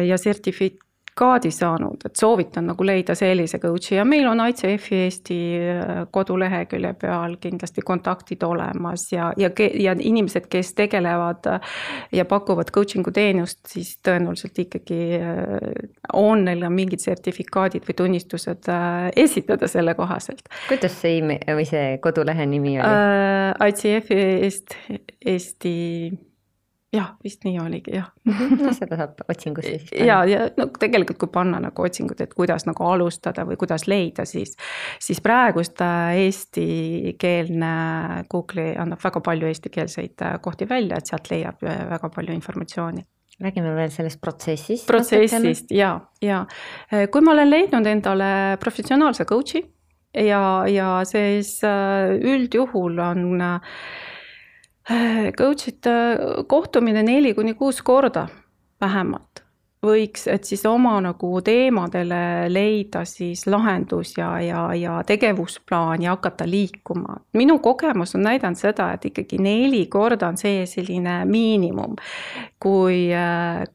ja 0.08 0.16
sertifi-, 0.18 0.78
kaadi 1.14 1.50
saanud, 1.52 2.00
et 2.06 2.16
soovitan 2.16 2.70
nagu 2.70 2.84
leida 2.86 3.14
sellise 3.18 3.58
coach'i 3.60 3.98
ja 3.98 4.04
meil 4.08 4.24
on 4.30 4.40
ICF-i 4.48 5.00
Eesti 5.04 5.38
äh, 5.60 5.90
kodulehekülje 6.10 6.92
peal 7.00 7.36
kindlasti 7.40 7.84
kontaktid 7.84 8.42
olemas 8.46 9.04
ja, 9.12 9.28
ja, 9.36 9.50
ja 9.58 9.96
inimesed, 9.98 10.48
kes 10.52 10.72
tegelevad 10.78 11.50
äh, 11.52 11.76
ja 12.16 12.24
pakuvad 12.28 12.72
coaching'u 12.72 13.12
teenust, 13.12 13.60
siis 13.68 13.98
tõenäoliselt 14.08 14.62
ikkagi 14.64 15.00
äh, 15.20 15.52
on 16.16 16.46
neil 16.48 16.64
mingid 16.72 17.04
sertifikaadid 17.04 17.84
või 17.88 17.98
tunnistused 17.98 18.72
esitada 19.16 19.68
selle 19.68 19.94
kohaselt. 19.98 20.48
kuidas 20.68 20.96
see 21.02 21.18
email 21.20 21.56
või 21.60 21.68
see 21.68 21.96
kodulehe 22.02 22.48
nimi 22.48 22.78
oli 22.80 22.88
uh,? 22.88 23.68
ICF-i 23.68 24.20
Eest, 24.46 24.76
Eesti 25.26 25.72
jah, 26.92 27.12
vist 27.24 27.44
nii 27.46 27.56
oligi 27.62 27.94
jah 27.96 28.10
no 28.28 28.72
seda 28.76 28.98
saab 29.00 29.22
otsingusse 29.32 29.70
siis 29.70 29.86
panna. 29.90 30.06
ja, 30.06 30.18
ja 30.28 30.42
no 30.58 30.68
tegelikult, 30.80 31.18
kui 31.22 31.32
panna 31.32 31.60
nagu 31.62 31.86
otsingut, 31.86 32.20
et 32.24 32.34
kuidas 32.36 32.66
nagu 32.68 32.86
alustada 32.88 33.46
või 33.48 33.56
kuidas 33.60 33.86
leida, 33.90 34.26
siis, 34.28 34.54
siis 35.02 35.22
praegust 35.24 35.80
äh, 35.84 36.18
eestikeelne 36.26 37.72
Google'i 38.32 38.76
annab 38.82 39.02
väga 39.04 39.24
palju 39.24 39.48
eestikeelseid 39.48 40.26
äh, 40.26 40.36
kohti 40.44 40.68
välja, 40.68 41.00
et 41.00 41.10
sealt 41.10 41.32
leiab 41.32 41.64
äh, 41.64 41.82
väga 41.94 42.12
palju 42.12 42.36
informatsiooni 42.36 43.06
räägime 43.42 43.72
veel 43.74 43.90
sellest 43.90 44.20
protsessist. 44.22 44.86
protsessist 44.86 45.72
ja, 45.74 45.96
ja 46.22 46.44
kui 47.10 47.24
ma 47.24 47.32
olen 47.32 47.48
leidnud 47.50 47.88
endale 47.88 48.28
professionaalse 48.60 49.24
coach'i 49.26 49.64
ja, 50.20 50.42
ja 50.68 50.90
siis 51.08 51.56
üldjuhul 51.64 53.00
on 53.02 53.40
äh, 53.40 53.76
coach 55.38 55.68
ite 55.68 55.94
kohtumine 56.46 57.02
neli 57.02 57.34
kuni 57.34 57.54
kuus 57.54 57.82
korda 57.82 58.26
vähemalt 58.80 59.42
võiks, 59.82 60.28
et 60.30 60.46
siis 60.46 60.62
oma 60.66 60.94
nagu 61.02 61.28
teemadele 61.42 62.48
leida 62.52 63.02
siis 63.08 63.42
lahendus 63.50 64.14
ja, 64.14 64.28
ja, 64.40 64.62
ja 64.78 65.00
tegevusplaan 65.06 66.02
ja 66.02 66.14
hakata 66.14 66.46
liikuma. 66.46 67.16
minu 67.34 67.58
kogemus 67.58 68.14
on 68.14 68.22
näidanud 68.22 68.58
seda, 68.58 68.92
et 68.94 69.04
ikkagi 69.10 69.40
neli 69.42 69.86
korda 69.90 70.28
on 70.30 70.38
see 70.38 70.62
selline 70.70 71.24
miinimum, 71.26 71.96
kui, 72.62 73.08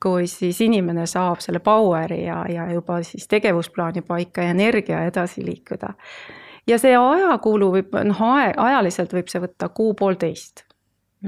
kui 0.04 0.28
siis 0.32 0.62
inimene 0.64 1.06
saab 1.12 1.44
selle 1.44 1.60
power'i 1.60 2.24
ja, 2.24 2.44
ja 2.50 2.70
juba 2.72 3.02
siis 3.04 3.28
tegevusplaani 3.28 4.02
paika 4.08 4.48
ja 4.48 4.56
energia 4.56 5.04
edasi 5.06 5.44
liikuda. 5.46 5.92
ja 6.68 6.80
see 6.80 6.96
ajakulu 6.96 7.74
võib, 7.76 8.00
noh, 8.08 8.24
ajaliselt 8.56 9.14
võib 9.14 9.28
see 9.28 9.44
võtta 9.44 9.70
kuu-poolteist 9.76 10.67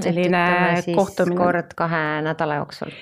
selline 0.03 0.43
kohtumine. 0.95 1.37
kord 1.37 1.73
kahe 1.75 2.03
nädala 2.25 2.61
jooksul 2.61 2.93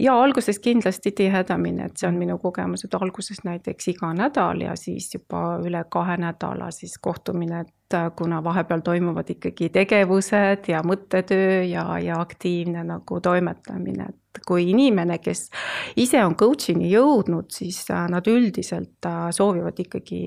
ja 0.00 0.14
alguses 0.22 0.58
kindlasti 0.58 1.12
tihedamini, 1.12 1.84
et 1.86 1.96
see 1.96 2.08
on 2.08 2.16
minu 2.18 2.38
kogemus, 2.42 2.84
et 2.84 2.94
alguses 2.94 3.44
näiteks 3.44 3.88
iga 3.92 4.12
nädal 4.14 4.64
ja 4.64 4.74
siis 4.76 5.12
juba 5.14 5.60
üle 5.62 5.84
kahe 5.88 6.16
nädala 6.18 6.70
siis 6.74 6.98
kohtumine, 6.98 7.60
et 7.60 7.74
kuna 8.16 8.40
vahepeal 8.44 8.80
toimuvad 8.84 9.30
ikkagi 9.34 9.68
tegevused 9.74 10.68
ja 10.70 10.82
mõttetöö 10.86 11.62
ja, 11.68 11.84
ja 12.02 12.20
aktiivne 12.20 12.84
nagu 12.86 13.20
toimetamine, 13.20 14.06
et 14.08 14.42
kui 14.46 14.68
inimene, 14.70 15.18
kes 15.18 15.48
ise 15.98 16.22
on 16.24 16.36
coach'ini 16.38 16.90
jõudnud, 16.92 17.50
siis 17.50 17.82
nad 17.90 18.26
üldiselt 18.30 19.10
soovivad 19.34 19.82
ikkagi 19.82 20.22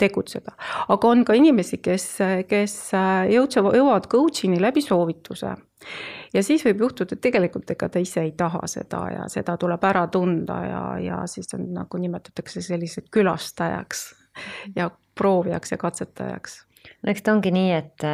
tegutseda. 0.00 0.56
aga 0.88 1.08
on 1.08 1.24
ka 1.24 1.36
inimesi, 1.36 1.78
kes, 1.84 2.08
kes 2.48 2.76
jõudsevad, 3.34 3.76
jõuavad 3.76 4.08
coach'ini 4.10 4.60
läbi 4.60 4.82
soovituse 4.84 5.54
ja 6.34 6.42
siis 6.42 6.64
võib 6.66 6.84
juhtuda, 6.86 7.14
et 7.14 7.22
tegelikult 7.24 7.70
ega 7.74 7.88
ta 7.88 8.02
ise 8.02 8.24
ei 8.24 8.32
taha 8.36 8.64
seda 8.70 9.04
ja 9.12 9.28
seda 9.32 9.56
tuleb 9.60 9.84
ära 9.84 10.06
tunda 10.12 10.58
ja, 10.66 10.84
ja 11.02 11.22
siis 11.30 11.52
on 11.56 11.68
nagu 11.76 12.00
nimetatakse 12.00 12.62
selliseks 12.64 13.12
külastajaks 13.14 14.04
ja 14.76 14.90
proovijaks 15.14 15.72
ja 15.72 15.78
katsetajaks. 15.78 16.64
No 17.02 17.12
eks 17.12 17.24
ta 17.24 17.34
ongi 17.36 17.52
nii, 17.54 17.70
et 17.78 18.06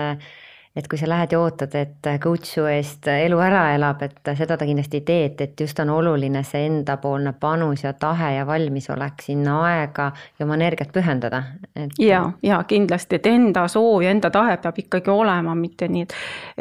et 0.77 0.87
kui 0.87 0.99
sa 0.99 1.09
lähed 1.11 1.33
ja 1.35 1.41
ootad, 1.43 1.73
et 1.75 2.07
coach 2.23 2.47
su 2.47 2.63
eest 2.71 3.09
elu 3.11 3.39
ära 3.43 3.65
elab, 3.75 4.05
et 4.07 4.29
seda 4.39 4.55
ta 4.55 4.67
kindlasti 4.69 5.01
ei 5.01 5.05
tee, 5.07 5.25
et, 5.27 5.41
et 5.43 5.63
just 5.65 5.79
on 5.83 5.91
oluline 5.91 6.45
see 6.47 6.63
endapoolne 6.69 7.33
panus 7.41 7.83
ja 7.83 7.91
tahe 7.99 8.37
ja 8.37 8.45
valmisolek 8.47 9.25
sinna 9.27 9.57
aega 9.67 10.13
ja 10.39 10.47
oma 10.47 10.55
energiat 10.55 10.93
pühendada 10.95 11.41
et.... 11.75 11.99
ja, 11.99 12.21
ja 12.47 12.61
kindlasti, 12.71 13.19
et 13.19 13.27
enda 13.27 13.65
soov 13.73 14.05
ja 14.05 14.13
enda 14.15 14.31
tahe 14.31 14.55
peab 14.63 14.79
ikkagi 14.79 15.11
olema, 15.11 15.57
mitte 15.59 15.89
nii, 15.91 16.05
et, 16.07 16.15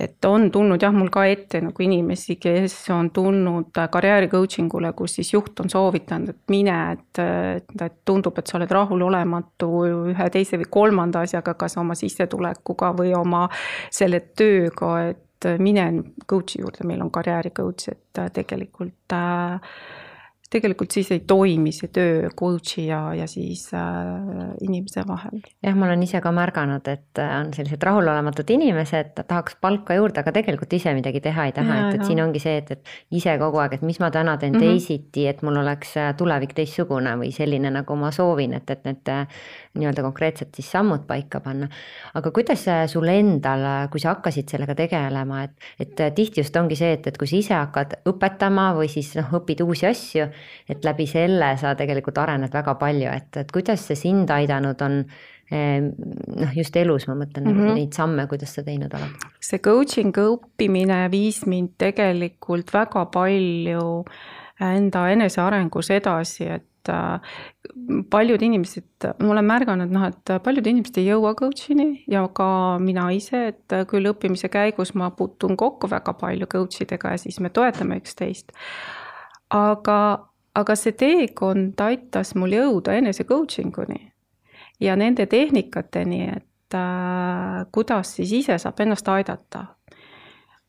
et 0.08 0.30
on 0.30 0.50
tulnud 0.52 0.82
jah, 0.82 0.96
mul 0.96 1.14
ka 1.14 1.28
ette 1.30 1.62
nagu 1.68 1.86
inimesi, 1.86 2.40
kes 2.42 2.80
on 2.96 3.12
tulnud 3.14 3.78
karjääri 3.94 4.32
coaching 4.34 4.74
ule, 4.74 4.90
kus 4.98 5.20
siis 5.20 5.32
juht 5.36 5.62
on 5.62 5.70
soovitanud, 5.70 6.34
et 6.34 6.56
mine, 6.56 6.80
et, 6.98 7.22
et, 7.22 8.02
tundub, 8.10 8.42
et 8.42 8.50
sa 8.50 8.58
oled 8.58 8.74
rahulolematu 8.74 9.72
ühe, 10.16 10.30
teise 10.34 10.58
või 10.58 10.72
kolmanda 10.80 11.22
asjaga, 11.30 11.54
kas 11.62 11.78
oma 11.78 11.94
sissetulekuga 12.00 12.92
või 12.98 13.14
oma 13.14 13.46
selle 14.00 14.22
tööga, 14.40 14.94
et 15.12 15.50
mine 15.64 15.86
coach'i 16.28 16.62
juurde, 16.64 16.88
meil 16.88 17.02
on 17.04 17.12
karjääri 17.12 17.54
coach, 17.56 17.92
et 17.94 18.24
tegelikult 18.36 19.16
äh, 19.16 19.74
tegelikult 20.50 20.94
siis 20.94 21.12
ei 21.14 21.22
toimi 21.30 21.72
see 21.74 21.92
töö 21.94 22.30
coach'i 22.38 22.88
ja, 22.88 23.00
ja 23.14 23.28
siis 23.30 23.68
äh, 23.78 24.50
inimese 24.66 25.04
vahel. 25.08 25.44
jah, 25.64 25.76
ma 25.78 25.86
olen 25.86 26.04
ise 26.06 26.22
ka 26.26 26.32
märganud, 26.34 26.88
et 26.90 27.22
äh, 27.22 27.34
on 27.38 27.52
sellised 27.54 27.84
rahulolematud 27.86 28.50
inimesed, 28.56 29.14
tahaks 29.20 29.60
palka 29.62 29.98
juurde, 30.00 30.24
aga 30.24 30.34
tegelikult 30.40 30.74
ise 30.74 30.94
midagi 30.98 31.22
teha 31.26 31.50
ei 31.50 31.54
taha, 31.56 31.80
et, 31.80 32.00
et 32.00 32.06
siin 32.10 32.22
ongi 32.24 32.42
see, 32.42 32.58
et, 32.64 32.72
et 32.74 33.20
ise 33.22 33.36
kogu 33.42 33.62
aeg, 33.62 33.78
et 33.78 33.86
mis 33.86 34.02
ma 34.02 34.10
täna 34.14 34.38
teen 34.42 34.56
mm 34.56 34.64
-hmm. 34.64 34.80
teisiti, 34.80 35.28
et 35.30 35.44
mul 35.46 35.62
oleks 35.62 35.96
äh, 35.98 36.12
tulevik 36.18 36.58
teistsugune 36.58 37.14
või 37.22 37.32
selline, 37.36 37.70
nagu 37.74 37.96
ma 37.96 38.12
soovin, 38.12 38.58
et, 38.58 38.70
et 38.70 38.86
need 38.90 39.14
äh, 39.14 39.28
nii-öelda 39.78 40.02
konkreetsed 40.02 40.56
siis 40.56 40.72
sammud 40.72 41.06
paika 41.08 41.40
panna. 41.46 41.68
aga 42.18 42.32
kuidas 42.32 42.66
sul 42.90 43.08
endal, 43.08 43.66
kui 43.92 44.02
sa 44.02 44.16
hakkasid 44.16 44.50
sellega 44.50 44.76
tegelema, 44.76 45.44
et, 45.46 45.70
et 45.80 46.06
tihti 46.16 46.42
just 46.42 46.56
ongi 46.58 46.76
see, 46.80 46.96
et, 46.98 47.08
et 47.08 47.18
kui 47.18 47.30
sa 47.30 47.38
ise 47.38 47.54
hakkad 47.54 48.00
õpetama 48.10 48.72
või 48.78 48.90
siis 48.90 49.14
noh, 49.20 49.30
õpid 49.40 49.62
uusi 49.66 49.86
asju 49.90 50.30
et 50.70 50.86
läbi 50.86 51.08
selle 51.10 51.52
sa 51.60 51.74
tegelikult 51.78 52.18
arened 52.22 52.54
väga 52.54 52.76
palju, 52.80 53.12
et, 53.12 53.42
et 53.42 53.52
kuidas 53.54 53.84
see 53.90 54.00
sind 54.00 54.32
aidanud 54.34 54.82
on 54.86 55.02
noh, 55.50 56.52
just 56.54 56.76
elus 56.78 57.08
ma 57.10 57.16
mõtlen 57.18 57.48
mm 57.48 57.56
-hmm. 57.56 57.78
neid 57.80 57.94
samme, 57.98 58.28
kuidas 58.30 58.54
sa 58.54 58.64
teinud 58.64 58.94
oled? 58.94 59.30
see 59.42 59.60
coaching 59.60 60.14
õppimine 60.14 61.08
viis 61.12 61.46
mind 61.46 61.74
tegelikult 61.78 62.74
väga 62.74 63.06
palju 63.06 64.06
enda 64.62 65.10
enesearengus 65.10 65.90
edasi, 65.90 66.46
et 66.46 66.66
paljud 68.10 68.42
inimesed, 68.42 69.08
ma 69.20 69.32
olen 69.34 69.46
märganud 69.48 69.92
noh, 69.94 70.06
et 70.10 70.32
paljud 70.44 70.68
inimesed 70.72 71.00
ei 71.02 71.10
jõua 71.10 71.34
coach'ini 71.38 72.04
ja 72.10 72.24
ka 72.36 72.50
mina 72.84 73.10
ise, 73.16 73.46
et 73.54 73.76
küll 73.90 74.10
õppimise 74.12 74.50
käigus 74.54 74.94
ma 74.98 75.12
puutun 75.16 75.58
kokku 75.60 75.90
väga 75.92 76.14
palju 76.20 76.50
coach 76.52 76.84
idega 76.86 77.14
ja 77.16 77.22
siis 77.22 77.40
me 77.40 77.52
toetame 77.54 78.00
üksteist. 78.02 78.52
aga, 79.50 80.00
aga 80.56 80.76
see 80.76 80.94
teekond 80.98 81.82
aitas 81.82 82.36
mul 82.36 82.54
jõuda 82.58 82.98
enese 82.98 83.26
coaching 83.30 83.78
uni 83.86 84.10
ja 84.80 84.96
nende 84.96 85.26
tehnikateni, 85.26 86.24
et 86.36 86.76
äh, 86.76 87.66
kuidas 87.72 88.16
siis 88.16 88.32
ise 88.44 88.58
saab 88.58 88.80
ennast 88.80 89.08
aidata. 89.08 89.66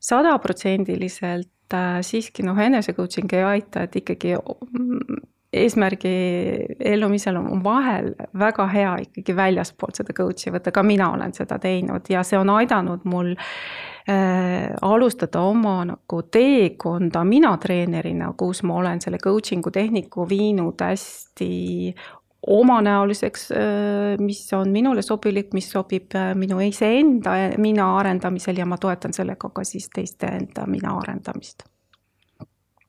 sadaprotsendiliselt 0.01 1.73
äh, 1.73 1.99
siiski 2.01 2.43
noh, 2.43 2.57
enese 2.57 2.93
coaching 2.93 3.33
ei 3.33 3.43
aita, 3.43 3.83
et 3.85 3.95
ikkagi 3.95 4.33
mm, 4.37 5.21
eesmärgi 5.53 6.11
ellumisel 6.79 7.35
on 7.35 7.63
vahel 7.63 8.13
väga 8.39 8.67
hea 8.71 8.93
ikkagi 9.05 9.35
väljaspoolt 9.35 9.99
seda 9.99 10.15
coach'i 10.15 10.53
võtta, 10.53 10.71
ka 10.71 10.83
mina 10.83 11.11
olen 11.11 11.33
seda 11.35 11.59
teinud 11.59 12.07
ja 12.09 12.23
see 12.27 12.39
on 12.39 12.53
aidanud 12.53 13.03
mul 13.03 13.33
äh, 13.35 14.71
alustada 14.81 15.43
oma 15.43 15.81
nagu 15.89 16.21
teekonda 16.31 17.25
mina 17.27 17.51
treenerina, 17.59 18.31
kus 18.37 18.63
ma 18.63 18.79
olen 18.79 19.03
selle 19.03 19.19
coaching'u 19.23 19.73
tehniku 19.75 20.27
viinud 20.29 20.79
hästi 20.79 21.51
omanäoliseks, 22.47 23.51
äh, 23.51 23.59
mis 24.23 24.45
on 24.53 24.71
minule 24.71 25.01
sobilik, 25.01 25.51
mis 25.53 25.67
sobib 25.71 26.15
äh, 26.15 26.31
minu 26.35 26.61
iseenda 26.63 27.35
mina 27.61 27.91
arendamisel 27.99 28.57
ja 28.57 28.65
ma 28.65 28.79
toetan 28.81 29.13
sellega 29.13 29.51
ka 29.51 29.67
siis 29.67 29.89
teiste 29.93 30.31
enda 30.31 30.65
mina 30.67 30.95
arendamist. 31.03 31.67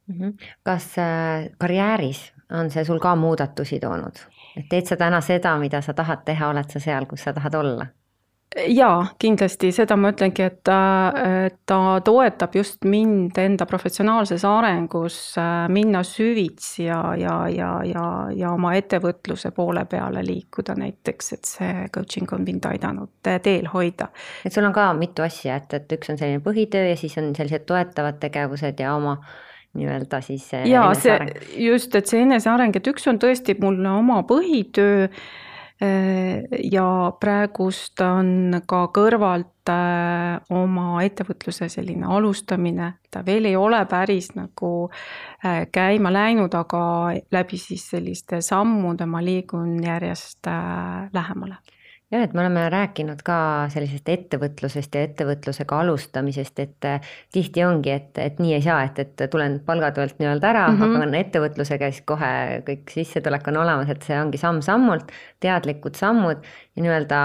Mhm. 0.06 0.30
kas 0.62 0.98
äh, 0.98 1.50
karjääris 1.58 2.32
on 2.52 2.70
see 2.70 2.84
sul 2.84 3.00
ka 3.00 3.14
muudatusi 3.16 3.80
toonud, 3.80 4.22
et 4.56 4.68
teed 4.70 4.86
sa 4.86 4.96
täna 5.00 5.20
seda, 5.24 5.56
mida 5.58 5.80
sa 5.82 5.94
tahad 5.96 6.24
teha, 6.24 6.52
oled 6.52 6.70
sa 6.70 6.80
seal, 6.80 7.08
kus 7.10 7.24
sa 7.28 7.32
tahad 7.36 7.54
olla? 7.58 7.86
jaa, 8.68 9.06
kindlasti, 9.18 9.70
seda 9.72 9.96
ma 9.96 10.10
ütlengi, 10.12 10.44
et 10.44 10.58
ta, 10.66 10.78
ta 11.68 11.78
toetab 12.04 12.56
just 12.56 12.84
mind 12.88 13.38
enda 13.40 13.66
professionaalses 13.68 14.44
arengus 14.48 15.16
äh, 15.40 15.68
minna 15.72 16.02
süvitsi 16.06 16.86
ja, 16.86 17.00
ja, 17.18 17.36
ja, 17.48 17.70
ja, 17.88 18.06
ja 18.36 18.52
oma 18.52 18.74
ettevõtluse 18.78 19.52
poole 19.56 19.84
peale 19.90 20.24
liikuda 20.26 20.76
näiteks, 20.78 21.32
et 21.36 21.48
see 21.48 21.86
coaching 21.94 22.32
on 22.36 22.44
mind 22.46 22.68
aidanud 22.68 23.12
teel 23.22 23.70
hoida. 23.72 24.10
et 24.44 24.52
sul 24.52 24.68
on 24.68 24.76
ka 24.76 24.90
mitu 24.98 25.24
asja, 25.24 25.56
et, 25.56 25.72
et 25.78 25.96
üks 25.98 26.12
on 26.12 26.20
selline 26.20 26.44
põhitöö 26.44 26.92
ja 26.92 26.98
siis 27.00 27.16
on 27.22 27.32
sellised 27.36 27.66
toetavad 27.68 28.20
tegevused 28.20 28.80
ja 28.80 28.94
oma 28.98 29.16
nii-öelda 29.78 30.20
siis. 30.20 30.50
jaa, 30.68 30.90
see 30.94 31.16
just, 31.68 31.94
et 31.94 32.10
see 32.10 32.24
eneseareng, 32.26 32.76
et 32.76 32.92
üks 32.92 33.08
on 33.08 33.20
tõesti 33.22 33.56
mul 33.60 33.80
oma 33.92 34.20
põhitöö 34.28 35.08
Äh, 35.82 36.44
ja 36.72 36.84
praegust 37.20 37.98
on 38.04 38.60
ka 38.70 38.84
kõrvalt 38.94 39.70
äh, 39.72 40.36
oma 40.54 41.00
ettevõtluse 41.02 41.66
selline 41.72 42.06
alustamine, 42.06 42.92
ta 43.10 43.24
veel 43.26 43.48
ei 43.50 43.56
ole 43.58 43.80
päris 43.90 44.30
nagu 44.36 44.70
äh, 44.92 45.64
käima 45.74 46.12
läinud, 46.14 46.54
aga 46.54 46.82
läbi 47.34 47.58
siis 47.58 47.88
selliste 47.96 48.42
sammude 48.46 49.08
ma 49.10 49.24
liigun 49.24 49.80
järjest 49.82 50.52
lähemale 51.14 51.58
jah, 52.12 52.22
et 52.22 52.34
me 52.36 52.42
oleme 52.44 52.66
rääkinud 52.72 53.22
ka 53.24 53.36
sellisest 53.72 54.08
ettevõtlusest 54.12 54.94
ja 54.96 55.06
ettevõtlusega 55.08 55.80
alustamisest, 55.84 56.62
et 56.64 56.88
äh, 56.88 57.12
tihti 57.32 57.64
ongi, 57.64 57.94
et, 57.94 58.12
et 58.20 58.38
nii 58.42 58.54
ei 58.58 58.64
saa, 58.64 58.82
et, 58.88 59.00
et 59.02 59.24
tulen 59.32 59.58
palgatoelt 59.66 60.20
nii-öelda 60.20 60.50
ära 60.52 60.66
mm, 60.68 60.78
-hmm. 60.78 60.96
hakkan 60.98 61.18
ettevõtlusega, 61.22 61.90
siis 61.90 62.06
kohe 62.06 62.32
kõik 62.68 62.92
sissetulek 62.92 63.48
on 63.48 63.62
olemas, 63.64 63.90
et 63.92 64.04
see 64.06 64.20
ongi 64.20 64.40
samm-sammult, 64.40 65.12
teadlikud 65.40 65.98
sammud 65.98 66.44
ja 66.76 66.86
nii-öelda 66.86 67.22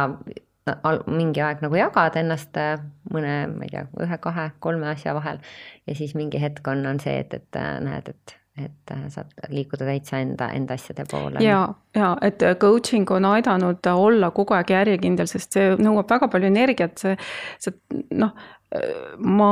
mingi 1.07 1.41
aeg 1.41 1.61
nagu 1.63 1.77
jagad 1.79 2.17
ennast 2.19 2.57
äh, 2.59 2.75
mõne, 3.13 3.35
ma 3.51 3.67
ei 3.67 3.71
tea, 3.71 3.85
ühe, 4.03 4.17
kahe, 4.23 4.49
kolme 4.63 4.89
asja 4.91 5.15
vahel 5.15 5.39
ja 5.87 5.95
siis 5.95 6.15
mingi 6.15 6.41
hetk 6.41 6.67
on, 6.67 6.85
on 6.89 6.99
see, 7.03 7.19
et, 7.23 7.33
et 7.33 7.59
äh, 7.59 7.77
näed, 7.83 8.11
et 8.11 8.37
et 8.57 8.91
äh, 8.91 9.05
saad 9.13 9.33
liikuda 9.53 9.85
täitsa 9.87 10.21
enda, 10.23 10.49
enda 10.55 10.77
asjade 10.77 11.05
poole. 11.11 11.43
ja, 11.43 11.61
ja 11.95 12.11
et 12.21 12.43
äh, 12.43 12.55
coaching 12.59 13.09
on 13.11 13.25
aidanud 13.29 13.89
olla 13.93 14.31
kogu 14.31 14.57
aeg 14.57 14.73
järjekindel, 14.73 15.29
sest 15.29 15.57
see 15.57 15.73
nõuab 15.77 16.09
väga 16.09 16.29
palju 16.33 16.49
energiat, 16.51 16.97
see, 17.01 17.17
see 17.61 18.03
noh, 18.17 18.33
ma 19.23 19.51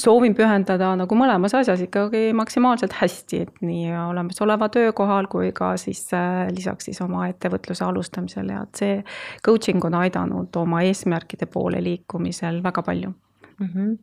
soovin 0.00 0.32
pühendada 0.36 0.94
nagu 0.96 1.16
mõlemas 1.18 1.52
asjas 1.58 1.82
ikkagi 1.84 2.30
maksimaalselt 2.36 2.94
hästi, 2.96 3.40
et 3.44 3.58
nii 3.64 3.90
olemasoleva 4.06 4.70
töökohal 4.72 5.28
kui 5.32 5.50
ka 5.56 5.74
siis 5.80 6.06
äh, 6.16 6.46
lisaks 6.54 6.88
siis 6.88 7.02
oma 7.04 7.26
ettevõtluse 7.28 7.84
alustamisel 7.84 8.54
ja 8.54 8.62
et 8.64 8.80
see 8.80 8.94
coaching 9.46 9.84
on 9.84 9.98
aidanud 10.00 10.56
oma 10.56 10.80
eesmärkide 10.88 11.50
poole 11.52 11.82
liikumisel 11.84 12.62
väga 12.64 12.86
palju 12.86 13.12
mm. 13.60 13.68
-hmm. 13.74 13.98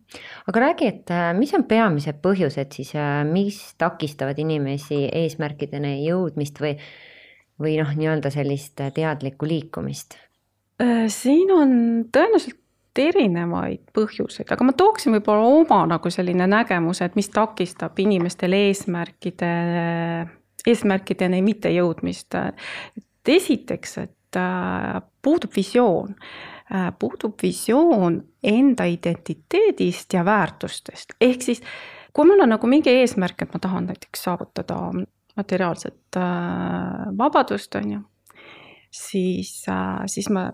aga 0.48 0.60
räägi, 0.60 0.88
et 0.88 1.12
äh, 1.12 1.34
mis 1.38 1.54
on 1.54 1.64
peamised 1.64 2.22
põhjused 2.22 2.72
siis, 2.74 2.94
äh, 2.96 3.26
mis 3.26 3.76
takistavad 3.78 4.40
inimesi 4.40 5.08
eesmärkideni 5.14 6.06
jõudmist 6.06 6.62
või, 6.62 6.78
või 7.60 7.78
noh, 7.82 7.92
nii-öelda 7.96 8.32
sellist 8.34 8.80
äh, 8.82 8.94
teadlikku 8.94 9.48
liikumist? 9.48 10.18
siin 11.10 11.50
on 11.50 11.72
tõenäoliselt 12.14 13.00
erinevaid 13.02 13.88
põhjuseid, 13.98 14.52
aga 14.54 14.66
ma 14.68 14.76
tooksin 14.78 15.16
võib-olla 15.16 15.48
oma 15.50 15.80
nagu 15.90 16.10
selline 16.14 16.46
nägemuse, 16.48 17.06
et 17.06 17.16
mis 17.18 17.30
takistab 17.34 17.98
inimestel 17.98 18.54
eesmärkide, 18.54 19.50
eesmärkideni 20.70 21.42
mittejõudmist. 21.42 22.38
et 22.38 23.34
esiteks, 23.34 23.98
et 23.98 24.40
puudub 25.26 25.56
visioon 25.56 26.14
puudub 27.00 27.40
visioon 27.44 28.18
enda 28.44 28.84
identiteedist 28.84 30.14
ja 30.14 30.26
väärtustest, 30.26 31.14
ehk 31.22 31.42
siis 31.42 31.62
kui 32.14 32.26
mul 32.28 32.44
on 32.44 32.50
nagu 32.50 32.68
mingi 32.68 32.92
eesmärk, 32.92 33.46
et 33.46 33.54
ma 33.54 33.60
tahan 33.64 33.88
näiteks 33.92 34.24
saavutada 34.28 34.78
materiaalset 35.38 36.18
äh, 36.18 36.24
vabadust, 37.18 37.76
on 37.76 37.92
ju, 37.92 38.00
siis, 38.92 39.52
äh, 39.70 40.02
siis 40.06 40.30
ma 40.34 40.50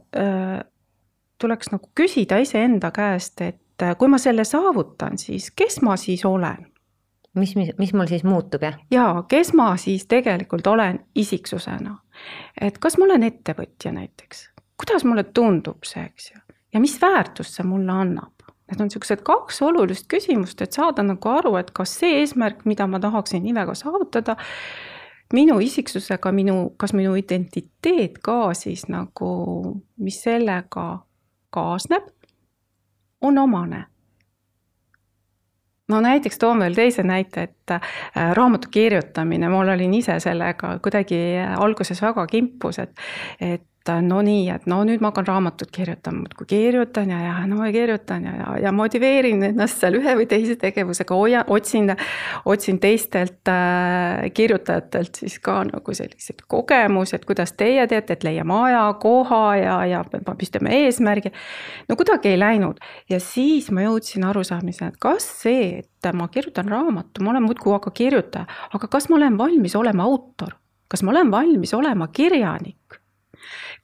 tuleks 1.41 1.71
nagu 1.71 1.89
küsida 1.95 2.38
iseenda 2.43 2.91
käest, 2.91 3.41
et 3.41 3.88
kui 3.97 4.12
ma 4.12 4.19
selle 4.21 4.45
saavutan, 4.47 5.17
siis 5.17 5.49
kes 5.56 5.82
ma 5.82 5.97
siis 5.97 6.26
olen? 6.26 6.69
mis, 7.34 7.56
mis, 7.56 7.71
mis 7.78 7.93
mul 7.93 8.08
siis 8.08 8.23
muutub, 8.23 8.62
jah? 8.62 8.78
jaa, 8.91 9.23
kes 9.30 9.54
ma 9.58 9.73
siis 9.78 10.06
tegelikult 10.08 10.67
olen 10.67 10.99
isiksusena. 11.15 11.97
et 12.62 12.78
kas 12.78 12.97
ma 12.97 13.08
olen 13.10 13.23
ettevõtja 13.23 13.91
näiteks 13.95 14.49
kuidas 14.84 15.06
mulle 15.08 15.24
tundub 15.24 15.88
see, 15.88 16.04
eks 16.04 16.32
ju, 16.32 16.39
ja 16.74 16.80
mis 16.84 16.98
väärtust 17.02 17.56
see 17.58 17.67
mulle 17.67 17.91
annab. 17.91 18.32
Need 18.72 18.80
on 18.80 18.88
niisugused 18.88 19.22
kaks 19.28 19.62
olulist 19.62 20.08
küsimust, 20.10 20.62
et 20.63 20.74
saada 20.74 21.04
nagu 21.04 21.30
aru, 21.30 21.56
et 21.60 21.72
kas 21.76 21.98
see 22.00 22.22
eesmärk, 22.22 22.63
mida 22.65 22.88
ma 22.88 23.00
tahaksin 23.04 23.43
nii 23.43 23.54
väga 23.56 23.76
saavutada, 23.78 24.38
minu 25.34 25.60
isiksusega, 25.62 26.32
minu, 26.32 26.74
kas 26.80 26.93
minu 26.96 27.15
identiteet 27.19 28.19
ka 28.24 28.54
siis 28.58 28.88
nagu, 28.89 29.32
mis 30.00 30.22
sellega 30.24 30.88
kaasneb, 31.54 32.08
on 33.22 33.38
omane. 33.38 33.84
No 35.91 36.00
näiteks 36.02 36.39
toon 36.39 36.63
veel 36.63 36.74
teise 36.74 37.04
näite, 37.04 37.43
et 37.43 37.72
äh, 37.76 37.82
raamatu 38.34 38.72
kirjutamine, 38.72 39.50
mul 39.52 39.67
olin 39.76 39.93
ise 39.93 40.15
sellega 40.24 40.78
kuidagi 40.82 41.19
alguses 41.58 42.02
väga 42.02 42.26
kimpus, 42.32 42.80
et 42.80 42.96
et 43.41 43.67
no 43.91 44.22
nii, 44.24 44.48
et 44.54 44.65
no 44.69 44.78
nüüd 44.88 45.02
ma 45.04 45.10
hakkan 45.12 45.26
raamatut 45.28 45.72
kirjutama, 45.74 46.22
muudkui 46.24 46.48
kirjutan 46.48 47.10
ja, 47.12 47.19
ja 47.19 47.34
no 47.50 47.65
kirjutan 47.72 48.24
ja, 48.24 48.34
ja, 48.39 48.54
ja 48.65 48.72
motiveerin 48.76 49.43
ennast 49.50 49.82
seal 49.82 49.98
ühe 50.00 50.15
või 50.19 50.28
teise 50.30 50.56
tegevusega, 50.62 51.17
hoian, 51.17 51.43
otsin, 51.52 51.91
otsin 52.48 52.80
teistelt 52.84 53.52
äh, 53.52 54.30
kirjutajatelt 54.34 55.19
siis 55.19 55.36
ka 55.43 55.60
nagu 55.67 55.96
selliseid 55.96 56.46
kogemusi, 56.48 57.17
et 57.17 57.28
kuidas 57.28 57.56
teie 57.60 57.84
teete, 57.91 58.15
et 58.15 58.24
leiame 58.24 58.56
aja, 58.69 58.86
koha 59.04 59.43
ja, 59.60 59.76
ja 59.89 60.04
püstime 60.32 60.72
eesmärgi. 60.86 61.34
no 61.89 62.00
kuidagi 62.00 62.32
ei 62.32 62.39
läinud. 62.39 62.80
Ja 63.12 63.19
siis 63.19 63.69
ma 63.72 63.84
jõudsin 63.84 64.24
arusaamisele, 64.32 64.93
et 64.93 65.00
kas 65.04 65.28
see, 65.43 65.84
et 65.84 66.12
ma 66.15 66.30
kirjutan 66.32 66.72
raamatu, 66.72 67.24
ma 67.24 67.36
olen 67.36 67.50
muudkui 67.50 67.76
aga 67.76 67.91
kirjutaja, 67.91 68.48
aga 68.74 68.88
kas 68.88 69.12
ma 69.12 69.19
olen 69.19 69.38
valmis 69.38 69.76
olema 69.76 70.08
autor, 70.08 70.56
kas 70.88 71.04
ma 71.04 71.12
olen 71.12 71.32
valmis 71.32 71.76
olema 71.76 72.08
kirjanik 72.08 73.03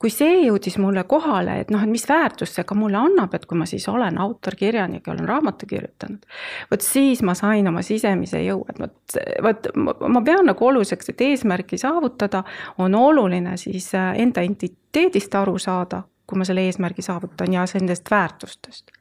kui 0.00 0.10
see 0.12 0.44
jõudis 0.46 0.78
mulle 0.80 1.04
kohale, 1.08 1.58
et 1.60 1.72
noh, 1.72 1.82
et 1.84 1.90
mis 1.90 2.06
väärtust 2.08 2.56
see 2.56 2.66
ka 2.66 2.76
mulle 2.78 2.98
annab, 3.00 3.34
et 3.36 3.46
kui 3.48 3.58
ma 3.58 3.66
siis 3.68 3.86
olen 3.90 4.18
autor, 4.22 4.56
kirjanik 4.58 5.06
ja 5.06 5.14
olen 5.14 5.28
raamatu 5.28 5.68
kirjutanud. 5.70 6.24
vot 6.70 6.84
siis 6.84 7.22
ma 7.26 7.34
sain 7.38 7.68
oma 7.68 7.82
sisemise 7.86 8.42
jõu, 8.44 8.64
et 8.70 8.80
vot, 8.80 9.18
vot 9.42 9.70
ma 10.08 10.22
pean 10.26 10.48
nagu 10.48 10.66
oluliseks, 10.66 11.12
et 11.12 11.26
eesmärki 11.28 11.78
saavutada, 11.78 12.44
on 12.78 12.94
oluline 12.94 13.56
siis 13.60 13.92
äh, 13.94 14.14
enda 14.24 14.44
identiteedist 14.46 15.34
aru 15.34 15.58
saada, 15.58 16.02
kui 16.26 16.38
ma 16.38 16.46
selle 16.48 16.64
eesmärgi 16.68 17.02
saavutan 17.02 17.52
ja 17.52 17.66
nendest 17.74 18.10
väärtustest 18.10 18.92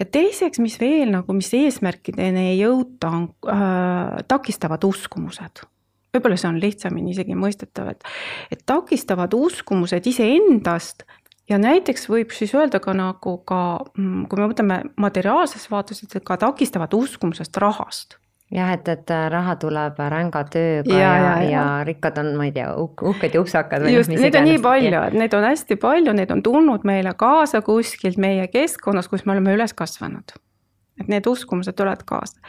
ja 0.00 0.06
teiseks, 0.06 0.60
mis 0.62 0.78
veel 0.80 1.10
nagu, 1.12 1.34
mis 1.36 1.52
eesmärkideni 1.54 2.46
ei 2.54 2.62
jõuta, 2.62 3.10
on 3.12 3.28
äh, 3.52 4.22
takistavad 4.28 4.84
uskumused 4.88 5.66
võib-olla 6.14 6.38
see 6.40 6.50
on 6.50 6.60
lihtsamini 6.62 7.14
isegi 7.14 7.36
mõistetav, 7.38 7.92
et, 7.94 8.06
et 8.50 8.62
takistavad 8.68 9.34
uskumused 9.36 10.06
iseendast 10.10 11.06
ja 11.50 11.58
näiteks 11.60 12.08
võib 12.10 12.34
siis 12.34 12.54
öelda 12.56 12.80
ka 12.82 12.94
nagu 12.96 13.36
ka, 13.46 13.60
mm, 13.96 14.26
kui 14.30 14.40
me 14.40 14.48
võtame 14.50 14.80
materiaalses 15.00 15.68
vaates, 15.70 16.02
et 16.06 16.18
ka 16.24 16.38
takistavad 16.40 16.94
uskumusest 16.96 17.56
rahast. 17.62 18.18
Jah, 18.50 18.72
et, 18.74 18.88
et 18.90 19.10
äh, 19.14 19.28
raha 19.30 19.54
tuleb 19.62 19.98
ränga 20.10 20.40
tööga 20.50 20.90
ja, 20.90 21.10
ja, 21.14 21.34
ja, 21.38 21.50
ja 21.52 21.64
rikkad 21.86 22.16
on, 22.18 22.32
ma 22.34 22.48
ei 22.48 22.54
tea 22.56 22.72
uh,, 22.74 22.90
uhked 23.12 23.36
ja 23.36 23.42
upsakad. 23.44 23.86
just, 23.94 24.10
neid 24.10 24.34
on 24.34 24.48
nii 24.48 24.58
palju, 24.64 25.02
et 25.06 25.18
neid 25.22 25.36
on 25.38 25.46
hästi 25.46 25.78
palju, 25.78 26.14
neid 26.18 26.34
on 26.34 26.42
tulnud 26.42 26.86
meile 26.88 27.14
kaasa 27.18 27.62
kuskilt 27.62 28.18
meie 28.18 28.48
keskkonnas, 28.50 29.06
kus 29.06 29.22
me 29.22 29.36
oleme 29.36 29.54
üles 29.54 29.76
kasvanud 29.78 30.34
et 31.00 31.08
need 31.08 31.26
uskumused 31.26 31.74
tulevad 31.76 32.02
kaasa. 32.06 32.40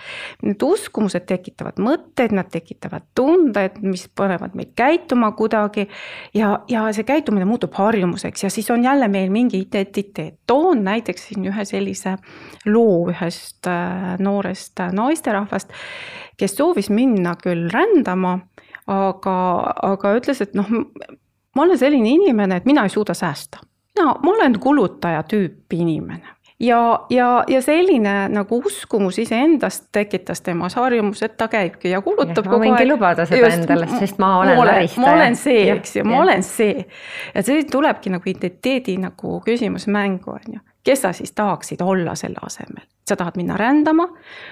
Need 0.43 0.63
uskumused 0.65 1.25
tekitavad 1.29 1.79
mõtteid, 1.81 2.33
nad 2.35 2.49
tekitavad 2.51 3.05
tunded, 3.15 3.79
mis 3.85 4.07
panevad 4.15 4.55
meid 4.57 4.73
käituma 4.77 5.31
kuidagi 5.37 5.87
ja, 6.37 6.53
ja 6.69 6.85
see 6.95 7.07
käitumine 7.07 7.47
muutub 7.47 7.75
harjumuseks 7.77 8.43
ja 8.43 8.51
siis 8.53 8.69
on 8.71 8.83
jälle 8.83 9.07
meil 9.07 9.31
mingi 9.31 9.61
identiteet. 9.61 10.39
toon 10.47 10.83
näiteks 10.83 11.27
siin 11.27 11.47
ühe 11.47 11.65
sellise 11.65 12.17
loo 12.65 13.09
ühest 13.11 13.67
äh, 13.67 14.17
noorest 14.19 14.79
naisterahvast, 14.91 15.71
kes 16.37 16.55
soovis 16.57 16.89
minna 16.89 17.35
küll 17.39 17.69
rändama, 17.71 18.39
aga, 18.87 19.35
aga 19.83 20.15
ütles, 20.17 20.41
et 20.41 20.55
noh, 20.57 20.67
ma 21.55 21.63
olen 21.63 21.77
selline 21.77 22.09
inimene, 22.09 22.57
et 22.57 22.65
mina 22.65 22.83
ei 22.83 22.93
suuda 22.93 23.13
säästa. 23.13 23.63
mina, 23.97 24.15
ma 24.23 24.31
olen 24.31 24.59
kulutaja 24.59 25.23
tüüpi 25.23 25.81
inimene 25.85 26.40
ja, 26.61 27.05
ja, 27.09 27.43
ja 27.47 27.61
selline 27.61 28.29
nagu 28.29 28.61
uskumus 28.65 29.19
iseendast 29.19 29.87
tekitas 29.91 30.41
temas 30.41 30.75
harjumus, 30.75 31.23
et 31.23 31.37
ta 31.37 31.47
käibki 31.47 31.89
ja 31.89 32.01
kulutab 32.01 32.45
ja, 32.45 32.51
kogu 32.51 32.61
aeg. 32.61 32.71
ma 32.71 32.77
võingi 32.77 32.89
lubada 32.89 33.25
seda 33.25 33.47
just, 33.47 33.63
endale, 33.63 33.87
sest 33.99 34.19
ma 34.21 34.31
olen 34.39 34.61
väristaja. 34.61 35.05
ma 35.05 35.13
olen 35.15 35.37
see, 35.39 35.63
eks 35.73 35.95
ju, 35.95 36.05
ma 36.05 36.19
ja. 36.19 36.25
olen 36.25 36.43
see. 36.45 36.85
ja 37.33 37.43
see 37.45 37.63
tulebki 37.71 38.13
nagu 38.13 38.29
identiteedi 38.29 38.97
nagu 39.01 39.39
küsimus 39.45 39.87
mängu, 39.91 40.35
on 40.37 40.57
ju. 40.57 40.65
kes 40.85 41.01
sa 41.07 41.13
siis 41.17 41.33
tahaksid 41.37 41.81
olla 41.81 42.15
selle 42.15 42.41
asemel? 42.45 42.85
sa 43.09 43.15
tahad 43.17 43.35
minna 43.35 43.57
rändama, 43.57 44.05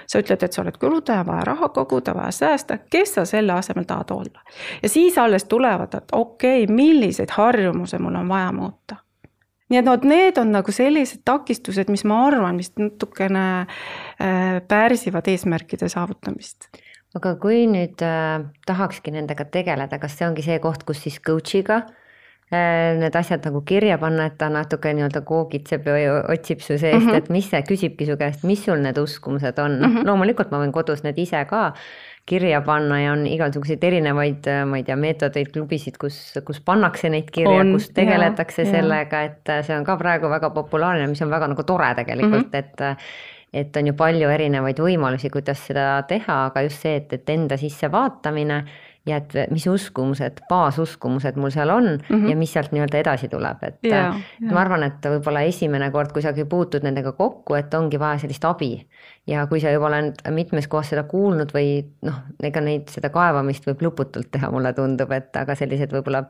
sa 0.09 0.19
ütled, 0.19 0.41
et 0.43 0.53
sa 0.53 0.63
oled 0.65 0.75
kulutaja, 0.81 1.21
vaja 1.25 1.45
raha 1.47 1.69
koguda, 1.71 2.15
vaja 2.17 2.31
säästa, 2.35 2.79
kes 2.89 3.13
sa 3.19 3.25
selle 3.29 3.53
asemel 3.53 3.85
tahad 3.87 4.15
olla? 4.15 4.41
ja 4.81 4.89
siis 4.89 5.17
alles 5.17 5.45
tulevad, 5.45 5.93
et 5.93 6.11
okei 6.11 6.63
okay,, 6.63 6.75
milliseid 6.75 7.37
harjumusi 7.37 8.01
mul 8.01 8.17
on 8.17 8.29
vaja 8.29 8.51
muuta 8.51 8.97
nii 9.69 9.79
et 9.81 9.89
vot 9.89 10.05
need 10.07 10.39
on 10.41 10.51
nagu 10.53 10.73
sellised 10.73 11.23
takistused, 11.27 11.91
mis 11.93 12.05
ma 12.09 12.23
arvan, 12.27 12.57
mis 12.59 12.71
natukene 12.79 13.45
äh, 13.65 14.59
pärsivad 14.67 15.29
eesmärkide 15.31 15.89
saavutamist. 15.91 16.69
aga 17.17 17.33
kui 17.41 17.63
nüüd 17.65 18.01
äh, 18.05 18.43
tahakski 18.69 19.13
nendega 19.15 19.47
tegeleda, 19.49 19.97
kas 20.01 20.17
see 20.17 20.27
ongi 20.27 20.45
see 20.45 20.59
koht, 20.61 20.83
kus 20.85 21.01
siis 21.05 21.17
coach'iga 21.25 21.79
äh, 22.53 22.97
need 22.99 23.15
asjad 23.17 23.45
nagu 23.45 23.63
kirja 23.65 23.97
panna, 24.01 24.27
et 24.29 24.37
ta 24.41 24.51
natuke 24.53 24.93
nii-öelda 24.93 25.23
koogitseb 25.25 25.89
ja 25.89 26.19
otsib 26.21 26.61
su 26.61 26.77
seest 26.77 27.05
mm, 27.05 27.09
-hmm. 27.09 27.17
et 27.17 27.29
mis 27.33 27.49
see, 27.49 27.63
küsibki 27.65 28.05
su 28.09 28.17
käest, 28.17 28.45
mis 28.45 28.65
sul 28.65 28.81
need 28.85 28.97
uskumused 28.97 29.57
on, 29.57 29.79
noh 29.79 29.89
mm 29.89 29.95
-hmm. 29.95 30.05
loomulikult 30.05 30.51
ma 30.51 30.61
võin 30.61 30.73
kodus 30.73 31.03
need 31.03 31.17
ise 31.17 31.45
ka 31.49 31.73
kirja 32.29 32.61
panna 32.65 32.99
ja 33.01 33.13
on 33.15 33.25
igasuguseid 33.29 33.83
erinevaid, 33.89 34.45
äh, 34.51 34.61
ma 34.69 34.79
ei 34.79 34.85
tea, 34.87 34.97
meetodeid, 34.99 35.49
klubisid, 35.55 35.97
kus, 36.01 36.19
kus 36.45 36.61
pannakse 36.65 37.11
neid 37.13 37.31
kirja, 37.33 37.63
kus 37.71 37.89
tegeletakse 37.95 38.65
ja, 38.67 38.75
sellega, 38.77 39.23
et 39.31 39.51
äh, 39.51 39.63
see 39.65 39.77
on 39.77 39.87
ka 39.87 39.97
praegu 39.99 40.31
väga 40.31 40.53
populaarne, 40.55 41.09
mis 41.11 41.21
on 41.25 41.33
väga 41.33 41.49
nagu 41.53 41.65
tore 41.67 41.91
tegelikult 41.97 42.47
mm, 42.47 42.53
-hmm. 42.53 42.57
et 42.59 42.81
äh, 42.81 43.11
et 43.53 43.77
on 43.77 43.87
ju 43.87 43.95
palju 43.97 44.29
erinevaid 44.29 44.77
võimalusi, 44.77 45.31
kuidas 45.33 45.63
seda 45.65 46.03
teha, 46.09 46.35
aga 46.51 46.61
just 46.67 46.85
see, 46.85 46.99
et, 47.01 47.13
et 47.13 47.29
enda 47.33 47.57
sisse 47.57 47.89
vaatamine 47.91 48.59
ja 49.07 49.17
et 49.19 49.51
mis 49.51 49.65
uskumused, 49.67 50.41
baasuskumused 50.49 51.37
mul 51.39 51.49
seal 51.53 51.69
on 51.69 51.83
mm 51.83 52.15
-hmm. 52.15 52.29
ja 52.29 52.35
mis 52.35 52.53
sealt 52.53 52.71
nii-öelda 52.71 52.97
edasi 52.97 53.27
tuleb, 53.27 53.63
et 53.63 53.77
ja, 53.83 53.95
ja. 54.41 54.51
ma 54.51 54.61
arvan, 54.61 54.83
et 54.83 55.05
võib-olla 55.05 55.41
esimene 55.47 55.91
kord 55.91 56.11
kusagil 56.11 56.45
puutud 56.45 56.83
nendega 56.83 57.11
kokku, 57.11 57.55
et 57.55 57.73
ongi 57.73 57.99
vaja 57.99 58.17
sellist 58.17 58.45
abi. 58.45 58.87
ja 59.27 59.47
kui 59.47 59.59
sa 59.59 59.71
juba 59.71 59.87
oled 59.87 60.15
mitmes 60.29 60.67
kohas 60.67 60.89
seda 60.89 61.03
kuulnud 61.03 61.53
või 61.53 61.85
noh, 62.01 62.21
ega 62.43 62.61
neid, 62.61 62.87
seda 62.89 63.09
kaevamist 63.09 63.67
võib 63.67 63.81
lõputult 63.81 64.31
teha, 64.31 64.51
mulle 64.51 64.73
tundub, 64.73 65.11
et 65.11 65.35
aga 65.35 65.55
sellised 65.55 65.93
võib-olla 65.93 66.25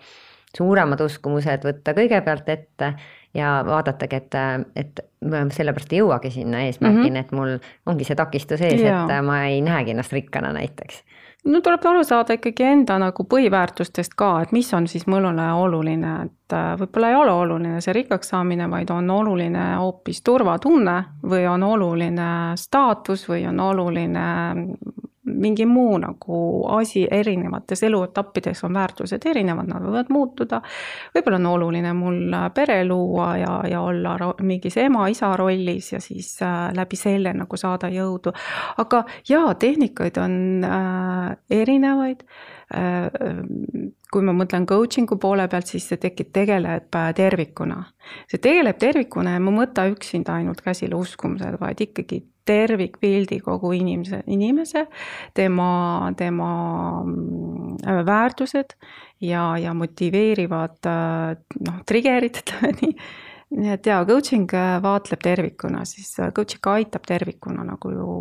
suuremad 0.57 1.01
uskumused 1.01 1.65
võtta 1.65 1.93
kõigepealt 1.93 2.49
ette 2.49 2.93
ja 3.33 3.63
vaadatagi, 3.65 4.15
et, 4.15 4.35
et 4.75 4.99
ma 5.29 5.43
sellepärast 5.53 5.93
ei 5.93 5.99
jõuagi 5.99 6.31
sinna 6.31 6.63
eesmärgini 6.65 7.09
mm, 7.09 7.15
-hmm. 7.15 7.19
et 7.19 7.31
mul 7.31 7.57
ongi 7.85 8.03
see 8.03 8.15
takistus 8.15 8.61
ees, 8.61 8.81
et 8.81 9.13
ma 9.23 9.43
ei 9.45 9.61
näegi 9.61 9.91
ennast 9.91 10.13
rikkana 10.13 10.53
näiteks 10.53 11.03
no 11.45 11.61
tuleb 11.61 11.85
aru 11.85 12.03
saada 12.03 12.35
ikkagi 12.35 12.65
enda 12.67 12.97
nagu 13.01 13.23
põhiväärtustest 13.31 14.15
ka, 14.19 14.31
et 14.43 14.51
mis 14.55 14.71
on 14.73 14.87
siis 14.91 15.05
mõnule 15.07 15.45
oluline, 15.61 16.13
et 16.27 16.55
äh, 16.55 16.73
võib-olla 16.79 17.11
ei 17.11 17.19
ole 17.19 17.35
oluline 17.43 17.81
see 17.83 17.95
rikkaks 17.95 18.33
saamine, 18.33 18.69
vaid 18.71 18.91
on 18.93 19.09
oluline 19.13 19.65
hoopis 19.79 20.21
turvatunne 20.25 20.97
või 21.23 21.45
on 21.47 21.63
oluline 21.63 22.29
staatus 22.59 23.27
või 23.29 23.45
on 23.49 23.59
oluline 23.59 24.25
mingi 25.29 25.65
muu 25.65 25.97
nagu 26.01 26.39
asi 26.75 27.05
erinevates 27.11 27.83
eluetappides 27.83 28.63
on 28.63 28.73
väärtused 28.73 29.25
erinevad, 29.29 29.69
nad 29.69 29.85
võivad 29.85 30.11
muutuda. 30.13 30.61
võib-olla 31.15 31.39
on 31.39 31.49
oluline 31.53 31.93
mul 31.93 32.35
pere 32.55 32.81
luua 32.87 33.29
ja, 33.37 33.53
ja 33.69 33.81
olla 33.81 34.33
mingis 34.41 34.77
ema-isa 34.77 35.35
rollis 35.37 35.93
ja 35.93 36.01
siis 36.03 36.35
äh, 36.41 36.69
läbi 36.75 36.99
selle 36.99 37.33
nagu 37.33 37.57
saada 37.57 37.89
jõudu. 37.93 38.33
aga 38.77 39.03
jaa, 39.29 39.53
tehnikaid 39.55 40.17
on 40.17 40.65
äh, 40.65 41.37
erinevaid 41.61 42.25
äh, 42.75 43.09
kui 44.09 44.25
ma 44.25 44.33
mõtlen 44.33 44.65
coaching'u 44.69 45.19
poole 45.21 45.45
pealt, 45.49 45.69
siis 45.69 45.85
see 45.89 46.01
tekib, 46.01 46.31
tegeleb 46.33 46.97
äh, 46.97 47.11
tervikuna. 47.17 47.83
see 48.29 48.41
tegeleb 48.41 48.79
tervikuna 48.81 49.35
ja 49.35 49.43
ma 49.43 49.53
ei 49.53 49.59
mõtle 49.61 49.85
üksinda 49.93 50.39
ainult 50.39 50.63
käsile 50.65 50.97
uskumused, 50.97 51.59
vaid 51.61 51.81
ikkagi 51.85 52.23
tervikpildi 52.49 53.39
kogu 53.45 53.71
inimese, 53.77 54.23
inimese, 54.31 54.85
tema, 55.37 55.71
tema 56.17 56.51
äh, 57.85 58.01
väärtused 58.05 58.75
ja, 59.21 59.51
ja 59.61 59.73
motiveerivad 59.77 60.89
äh, 60.89 61.33
noh, 61.67 61.81
trigger'id, 61.89 62.39
ütleme 62.43 62.73
nii. 62.81 62.95
nii 63.59 63.71
et 63.73 63.87
jaa, 63.89 64.03
coaching 64.05 64.49
äh, 64.57 64.75
vaatleb 64.83 65.23
tervikuna, 65.25 65.85
siis 65.89 66.11
coaching 66.37 66.69
aitab 66.73 67.07
tervikuna 67.09 67.65
nagu 67.65 67.93
ju 67.93 68.17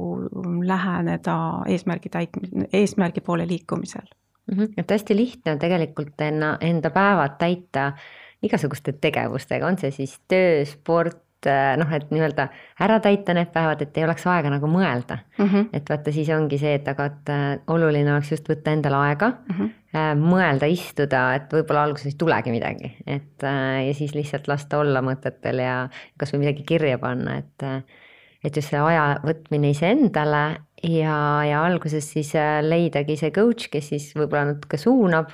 läheneda 0.64 1.36
eesmärgi 1.68 2.12
täitmisel, 2.12 2.70
eesmärgi 2.72 3.24
poole 3.24 3.48
liikumisel 3.48 4.06
mm. 4.06 4.56
-hmm. 4.56 4.72
et 4.76 4.90
hästi 4.90 5.16
lihtne 5.16 5.52
on 5.52 5.58
tegelikult 5.58 6.20
enna, 6.20 6.56
enda 6.60 6.90
päevad 6.90 7.36
täita 7.38 7.92
igasuguste 8.42 8.92
tegevustega, 8.92 9.66
on 9.66 9.78
see 9.78 9.90
siis 9.90 10.18
töö, 10.30 10.64
sport, 10.68 11.18
Äh, 11.46 11.76
noh, 11.78 11.90
et 11.94 12.08
nii-öelda 12.10 12.48
ära 12.82 12.96
täita 12.98 13.34
need 13.36 13.52
päevad, 13.54 13.84
et 13.84 13.98
ei 14.00 14.02
oleks 14.02 14.24
aega 14.26 14.50
nagu 14.50 14.66
mõelda 14.66 15.20
mm. 15.36 15.44
-hmm. 15.44 15.68
et 15.72 15.90
vaata, 15.90 16.10
siis 16.10 16.26
ongi 16.34 16.58
see, 16.58 16.72
et 16.74 16.88
aga 16.90 17.04
et 17.12 17.30
äh, 17.30 17.44
oluline 17.70 18.10
oleks 18.10 18.32
just 18.32 18.48
võtta 18.50 18.74
endale 18.74 18.98
aega 19.06 19.28
mm, 19.28 19.54
-hmm. 19.54 20.24
mõelda, 20.32 20.66
istuda, 20.66 21.22
et 21.38 21.54
võib-olla 21.54 21.84
alguses 21.86 22.10
ei 22.10 22.18
tulegi 22.18 22.50
midagi, 22.50 22.90
et 23.06 23.46
ja 23.86 23.94
siis 23.94 24.16
lihtsalt 24.18 24.48
lasta 24.50 24.82
olla 24.82 24.98
mõtetel 25.02 25.62
ja 25.62 25.76
kasvõi 26.18 26.42
midagi 26.42 26.66
kirja 26.66 26.98
panna, 26.98 27.38
et 27.38 27.66
et 28.44 28.56
just 28.56 28.70
see 28.70 28.80
aja 28.80 29.20
võtmine 29.22 29.70
iseendale 29.70 30.58
ja, 30.82 31.44
ja 31.46 31.62
alguses 31.62 32.12
siis 32.12 32.34
leidagi 32.62 33.16
see 33.16 33.30
coach, 33.30 33.70
kes 33.70 33.88
siis 33.94 34.10
võib-olla 34.18 34.56
natuke 34.56 34.76
suunab 34.76 35.30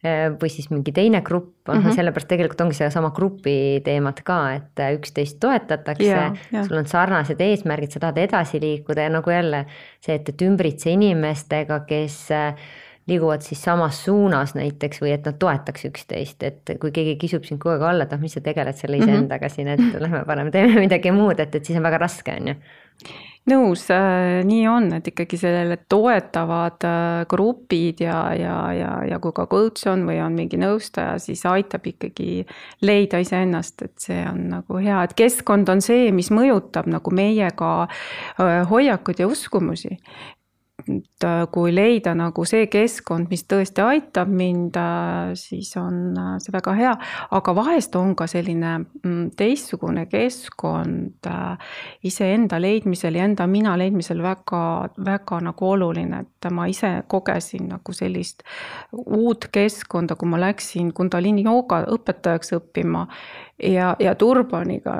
või 0.00 0.48
siis 0.48 0.70
mingi 0.72 0.92
teine 0.96 1.20
grupp 1.20 1.68
on 1.68 1.76
mm 1.76 1.84
-hmm. 1.84 1.94
sellepärast 1.94 2.28
tegelikult 2.28 2.60
ongi 2.60 2.74
sedasama 2.74 3.10
grupi 3.10 3.80
teemat 3.84 4.22
ka, 4.24 4.38
et 4.54 4.80
äh, 4.80 4.94
üksteist 4.96 5.40
toetatakse, 5.40 6.30
sul 6.68 6.76
on 6.76 6.86
sarnased 6.86 7.40
eesmärgid, 7.40 7.92
sa 7.92 8.00
tahad 8.00 8.18
edasi 8.18 8.60
liikuda 8.60 9.02
ja 9.02 9.10
nagu 9.10 9.30
jälle 9.30 9.66
see, 10.00 10.14
et, 10.14 10.28
et 10.28 10.42
ümbritse 10.42 10.90
inimestega, 10.90 11.80
kes 11.80 12.30
äh, 12.30 12.54
liiguvad 13.06 13.42
siis 13.42 13.62
samas 13.62 14.04
suunas 14.04 14.54
näiteks 14.54 15.02
või 15.02 15.12
et 15.12 15.26
nad 15.26 15.36
toetaks 15.38 15.84
üksteist, 15.84 16.42
et 16.42 16.72
kui 16.80 16.92
keegi 16.92 17.16
kisub 17.16 17.44
sind 17.44 17.60
kogu 17.60 17.74
aeg 17.74 17.82
alla, 17.82 18.04
et 18.04 18.12
noh, 18.14 18.20
mis 18.20 18.32
sa 18.32 18.40
tegeled 18.40 18.76
selle 18.76 18.96
iseendaga 18.96 19.46
mm 19.46 19.50
-hmm. 19.50 19.54
siin, 19.54 19.68
et 19.68 20.00
lähme 20.00 20.24
parem 20.24 20.50
teeme 20.50 20.80
midagi 20.80 21.12
muud, 21.12 21.40
et, 21.40 21.54
et 21.54 21.64
siis 21.64 21.76
on 21.78 21.82
väga 21.82 21.98
raske, 21.98 22.36
on 22.40 22.48
ju 22.48 22.54
nõus, 23.48 23.86
äh, 23.94 24.40
nii 24.46 24.66
on, 24.68 24.90
et 24.98 25.08
ikkagi 25.10 25.38
sellele 25.40 25.78
toetavad 25.88 26.84
äh, 26.86 27.22
grupid 27.30 28.02
ja, 28.04 28.18
ja, 28.36 28.56
ja, 28.76 28.90
ja 29.08 29.20
kui 29.22 29.32
ka 29.36 29.46
coach 29.50 29.88
on 29.90 30.04
või 30.08 30.18
on 30.24 30.36
mingi 30.36 30.60
nõustaja, 30.60 31.16
siis 31.22 31.44
aitab 31.48 31.86
ikkagi 31.88 32.44
leida 32.84 33.22
iseennast, 33.22 33.86
et 33.86 33.96
see 34.02 34.20
on 34.28 34.44
nagu 34.56 34.82
hea, 34.82 35.00
et 35.06 35.16
keskkond 35.18 35.72
on 35.72 35.80
see, 35.84 36.10
mis 36.14 36.30
mõjutab 36.34 36.90
nagu 36.90 37.14
meie 37.14 37.48
ka 37.56 37.72
äh, 37.86 38.60
hoiakuid 38.70 39.24
ja 39.24 39.30
uskumusi 39.30 39.96
et 40.88 41.24
äh, 41.24 41.42
kui 41.52 41.72
leida 41.74 42.12
nagu 42.16 42.44
see 42.48 42.66
keskkond, 42.70 43.28
mis 43.30 43.44
tõesti 43.48 43.82
aitab 43.84 44.30
mind, 44.32 44.76
äh, 44.78 45.32
siis 45.38 45.72
on 45.80 46.16
äh, 46.18 46.32
see 46.42 46.54
väga 46.54 46.74
hea, 46.78 46.92
aga 47.36 47.54
vahest 47.56 47.96
on 47.98 48.14
ka 48.18 48.26
selline 48.30 48.76
mm, 48.80 49.32
teistsugune 49.38 50.06
keskkond 50.10 51.28
iseenda 52.06 52.60
leidmisel 52.62 53.18
ja 53.18 53.26
enda 53.28 53.46
mina 53.50 53.76
leidmisel 53.80 54.22
väga, 54.24 54.62
väga 55.04 55.40
nagu 55.50 55.70
oluline, 55.74 56.24
et 56.24 56.50
ma 56.54 56.66
ise 56.70 56.92
kogesin 57.10 57.68
nagu 57.74 57.94
sellist 57.96 58.44
uut 58.92 59.50
keskkonda, 59.52 60.16
kui 60.16 60.30
ma 60.30 60.40
läksin 60.40 60.92
Kundalini 60.96 61.44
jooga 61.46 61.84
õpetajaks 61.94 62.56
õppima 62.58 63.06
ja, 63.62 63.96
ja 63.98 64.14
turbaniga 64.14 64.94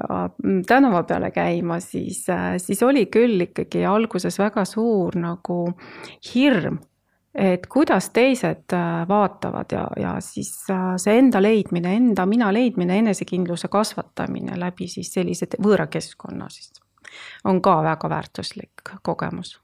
tänava 0.66 1.02
peale 1.02 1.30
käima, 1.30 1.80
siis, 1.80 2.26
siis 2.56 2.82
oli 2.82 3.06
küll 3.06 3.40
ikkagi 3.48 3.84
alguses 3.86 4.38
väga 4.38 4.64
suur 4.64 5.16
nagu 5.20 5.58
hirm, 6.34 6.78
et 7.34 7.66
kuidas 7.70 8.10
teised 8.10 8.74
äh, 8.74 9.08
vaatavad 9.08 9.72
ja, 9.72 9.86
ja 10.00 10.16
siis 10.24 10.52
äh, 10.70 10.94
see 10.98 11.18
enda 11.18 11.42
leidmine, 11.42 11.94
enda 11.96 12.26
mina 12.26 12.50
leidmine, 12.52 12.98
enesekindluse 12.98 13.70
kasvatamine 13.70 14.58
läbi 14.58 14.88
siis 14.90 15.12
sellise 15.14 15.46
võõra 15.62 15.86
keskkonna 15.86 16.50
siis 16.50 16.82
on 17.44 17.62
ka 17.62 17.80
väga 17.86 18.10
väärtuslik 18.10 18.96
kogemus 19.02 19.60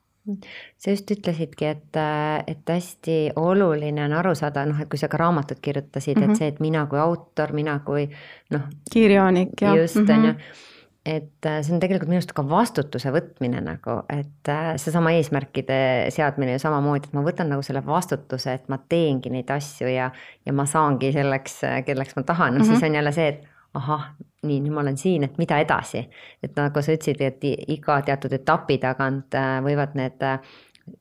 sa 0.78 0.90
just 0.90 1.10
ütlesidki, 1.10 1.70
et, 1.70 1.98
et 2.46 2.70
hästi 2.72 3.18
oluline 3.40 4.04
on 4.06 4.14
aru 4.18 4.34
saada, 4.38 4.66
noh, 4.68 4.80
et 4.82 4.90
kui 4.90 5.00
sa 5.00 5.10
ka 5.12 5.20
raamatut 5.20 5.60
kirjutasid 5.62 6.16
mm, 6.16 6.22
-hmm. 6.22 6.24
et 6.24 6.30
mhm. 6.30 6.38
see, 6.38 6.48
et 6.48 6.60
mina 6.60 6.86
kui 6.86 6.98
autor, 6.98 7.52
mina 7.52 7.78
kui 7.78 8.08
noh. 8.50 8.68
kirjanik, 8.92 9.54
jah. 9.60 9.76
just, 9.76 9.96
on 9.96 10.24
ju. 10.24 10.32
Mhm. 10.32 10.64
et 11.06 11.46
see 11.62 11.74
on 11.74 11.80
tegelikult 11.80 12.08
minu 12.08 12.18
arust 12.18 12.32
ka 12.34 12.42
vastutuse 12.48 13.10
võtmine 13.14 13.60
nagu, 13.62 14.00
et 14.10 14.50
seesama 14.76 15.12
eesmärkide 15.14 16.10
seadmine 16.10 16.56
ju 16.56 16.58
samamoodi, 16.58 17.06
et 17.06 17.12
ma 17.14 17.22
võtan 17.22 17.46
nagu 17.48 17.62
selle 17.62 17.84
vastutuse, 17.86 18.52
et 18.52 18.68
ma 18.68 18.78
teengi 18.78 19.30
neid 19.30 19.50
asju 19.50 19.86
ja, 19.86 20.10
ja 20.46 20.52
ma 20.52 20.66
saangi 20.66 21.12
selleks, 21.12 21.60
kelleks 21.86 22.16
ma 22.16 22.22
tahan, 22.22 22.54
noh 22.54 22.58
mm 22.58 22.70
-hmm. 22.70 22.74
siis 22.74 22.82
on 22.82 22.94
jälle 22.94 23.12
see, 23.12 23.28
et 23.28 23.55
ahah, 23.76 24.06
nii, 24.46 24.60
nüüd 24.64 24.74
ma 24.74 24.82
olen 24.84 24.98
siin, 25.00 25.24
et 25.26 25.38
mida 25.40 25.58
edasi. 25.62 26.06
et 26.42 26.56
nagu 26.56 26.82
sa 26.82 26.94
ütlesid, 26.94 27.22
et 27.24 27.44
iga 27.72 28.00
teatud 28.06 28.32
etapi 28.36 28.78
tagant 28.82 29.34
äh, 29.36 29.58
võivad 29.64 29.96
need 29.98 30.22
äh, 30.24 30.38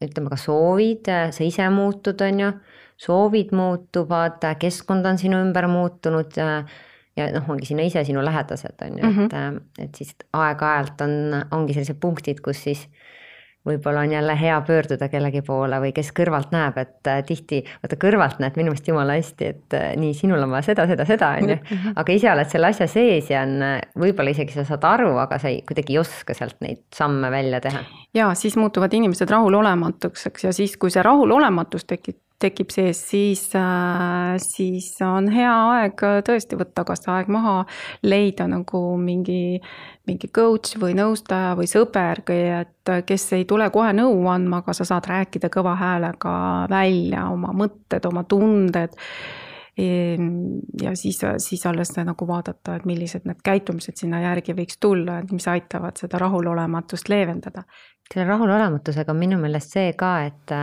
ütleme 0.04 0.32
ka 0.34 0.40
soovid, 0.40 1.08
äh, 1.12 1.30
sa 1.36 1.46
ise 1.46 1.70
muutud, 1.74 2.22
on 2.26 2.44
ju, 2.44 2.52
soovid 3.06 3.54
muutuvad, 3.56 4.44
keskkond 4.60 5.06
on 5.06 5.20
sinu 5.22 5.42
ümber 5.44 5.68
muutunud 5.68 6.38
ja 7.16 7.26
noh, 7.32 7.50
ongi 7.52 7.68
sina 7.68 7.84
ise, 7.88 8.04
sinu 8.08 8.24
lähedased, 8.24 8.80
on 8.86 9.00
ju, 9.00 9.10
et, 9.10 9.34
mhm. 9.36 9.60
et 9.84 10.00
siis 10.00 10.16
aeg-ajalt 10.36 11.04
on, 11.06 11.36
ongi 11.56 11.76
sellised 11.76 12.00
punktid, 12.00 12.42
kus 12.44 12.64
siis 12.68 12.86
võib-olla 13.66 14.04
on 14.06 14.12
jälle 14.12 14.36
hea 14.40 14.58
pöörduda 14.68 15.10
kellegi 15.10 15.42
poole 15.46 15.80
või 15.82 15.92
kes 15.96 16.12
kõrvalt 16.16 16.52
näeb, 16.54 16.78
et 16.82 17.10
äh, 17.10 17.22
tihti, 17.26 17.62
vaata 17.84 17.98
kõrvalt 18.02 18.42
näed 18.44 18.60
minu 18.60 18.74
meelest 18.74 18.90
jumala 18.90 19.18
hästi, 19.18 19.50
et 19.54 19.78
äh, 19.78 19.88
nii, 20.00 20.14
sinul 20.18 20.44
on 20.46 20.54
vaja 20.54 20.70
seda, 20.70 20.88
seda, 20.90 21.08
seda, 21.10 21.32
on 21.40 21.56
ju. 21.56 21.58
Mhm. 21.64 21.96
aga 22.02 22.16
ise 22.16 22.32
oled 22.32 22.52
selle 22.52 22.72
asja 22.74 22.88
sees 22.92 23.32
ja 23.34 23.46
on, 23.46 23.56
äh, 23.66 23.80
võib-olla 24.06 24.36
isegi 24.36 24.56
sa 24.56 24.68
saad 24.68 24.86
aru, 24.90 25.16
aga 25.22 25.40
sa 25.42 25.52
ei, 25.52 25.62
kuidagi 25.68 25.96
ei 25.96 26.02
oska 26.04 26.38
sealt 26.38 26.60
neid 26.66 26.84
samme 26.96 27.32
välja 27.34 27.62
teha. 27.64 27.84
ja 28.14 28.30
siis 28.38 28.58
muutuvad 28.60 28.94
inimesed 28.94 29.30
rahulolematuks, 29.32 30.30
eks, 30.32 30.48
ja 30.50 30.54
siis, 30.56 30.78
kui 30.78 30.94
see 30.94 31.04
rahulolematus 31.06 31.88
tekib, 31.90 32.20
tekib 32.40 32.72
sees, 32.74 33.00
siis, 33.10 33.44
siis 34.44 34.90
on 35.06 35.30
hea 35.32 35.54
aeg 35.72 36.04
tõesti 36.28 36.58
võtta 36.60 36.84
kas 36.88 37.08
aeg 37.12 37.30
maha, 37.32 37.62
leida 38.04 38.48
nagu 38.52 38.82
mingi, 39.00 39.60
mingi 40.10 40.30
coach 40.36 40.76
või 40.82 40.98
nõustaja 41.00 41.56
või 41.58 41.70
sõber, 41.72 42.22
et 42.36 42.94
kes 43.08 43.30
ei 43.38 43.48
tule 43.50 43.70
kohe 43.74 43.94
nõu 43.96 44.28
andma, 44.32 44.62
aga 44.64 44.76
sa 44.76 44.88
saad 44.88 45.08
rääkida 45.10 45.50
kõva 45.54 45.78
häälega 45.80 46.36
välja 46.72 47.30
oma 47.32 47.56
mõtted, 47.56 48.06
oma 48.12 48.26
tunded 48.28 49.00
ja 49.78 50.96
siis, 50.96 51.20
siis 51.38 51.66
alles 51.66 51.92
nagu 51.98 52.28
vaadata, 52.28 52.78
et 52.78 52.86
millised 52.88 53.26
need 53.28 53.42
käitumised 53.44 54.00
sinna 54.00 54.22
järgi 54.24 54.56
võiks 54.56 54.80
tulla, 54.80 55.20
et 55.20 55.34
mis 55.36 55.48
aitavad 55.52 56.00
seda 56.00 56.22
rahulolematust 56.22 57.12
leevendada. 57.12 57.66
selle 58.14 58.28
rahulolematusega 58.28 59.12
on 59.12 59.18
minu 59.18 59.38
meelest 59.42 59.74
see 59.74 59.94
ka, 59.98 60.12
et 60.30 60.54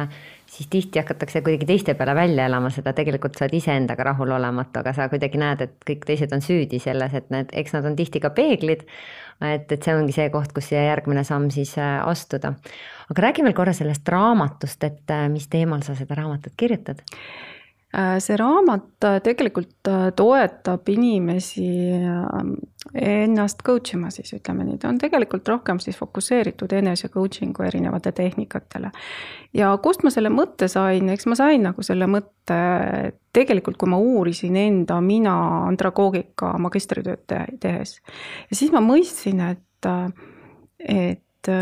siis 0.46 0.68
tihti 0.70 1.00
hakatakse 1.00 1.42
kuidagi 1.42 1.66
teiste 1.66 1.94
peale 1.94 2.14
välja 2.14 2.46
elama 2.46 2.70
seda, 2.70 2.92
tegelikult 2.92 3.36
sa 3.36 3.44
oled 3.44 3.58
iseendaga 3.58 4.04
rahulolematu, 4.12 4.80
aga 4.80 4.92
sa 4.96 5.08
kuidagi 5.12 5.40
näed, 5.40 5.60
et 5.66 5.76
kõik 5.90 6.06
teised 6.08 6.32
on 6.32 6.44
süüdi 6.44 6.80
selles, 6.80 7.12
et 7.14 7.30
need, 7.34 7.52
eks 7.52 7.76
nad 7.76 7.88
on 7.88 7.96
tihti 7.98 8.20
ka 8.20 8.30
peeglid. 8.30 8.86
et, 9.42 9.72
et 9.72 9.82
see 9.82 9.94
ongi 9.94 10.12
see 10.12 10.28
koht, 10.30 10.52
kus 10.56 10.70
siia 10.70 10.86
järgmine 10.86 11.24
samm 11.24 11.50
siis 11.50 11.76
äh, 11.78 12.00
astuda. 12.08 12.54
aga 13.10 13.28
räägi 13.28 13.44
veel 13.44 13.54
korra 13.60 13.72
sellest 13.76 14.08
raamatust, 14.08 14.84
et 14.84 15.10
äh, 15.10 15.28
mis 15.28 15.48
teemal 15.48 15.82
sa 15.82 15.98
seda 15.98 16.14
raamatut 16.14 16.56
kirjutad 16.56 17.02
Äh, 17.04 17.61
see 17.92 18.36
raamat 18.40 19.04
äh, 19.04 19.18
tegelikult 19.20 19.88
äh, 19.88 20.06
toetab 20.16 20.88
inimesi 20.88 21.66
ennast 22.96 23.60
coach 23.66 23.92
ima 23.94 24.08
siis 24.10 24.32
ütleme 24.32 24.64
nii, 24.64 24.78
ta 24.80 24.88
on 24.88 25.00
tegelikult 25.00 25.48
rohkem 25.48 25.80
siis 25.82 25.98
fokusseeritud 26.00 26.72
enese 26.72 27.10
coaching'u 27.12 27.66
erinevate 27.66 28.14
tehnikatele. 28.16 28.90
ja 29.54 29.70
kust 29.84 30.06
ma 30.06 30.12
selle 30.14 30.32
mõtte 30.32 30.68
sain, 30.72 31.10
eks 31.12 31.28
ma 31.28 31.36
sain 31.38 31.68
nagu 31.68 31.84
selle 31.84 32.08
mõtte 32.08 32.58
tegelikult, 33.36 33.76
kui 33.80 33.92
ma 33.92 34.00
uurisin 34.00 34.56
enda 34.56 35.00
mina 35.04 35.36
andragoogika 35.68 36.54
magistritööd 36.64 37.26
tehes. 37.60 37.98
ja 38.48 38.56
siis 38.56 38.72
ma 38.72 38.80
mõistsin, 38.84 39.44
et, 39.52 39.90
et 40.80 41.52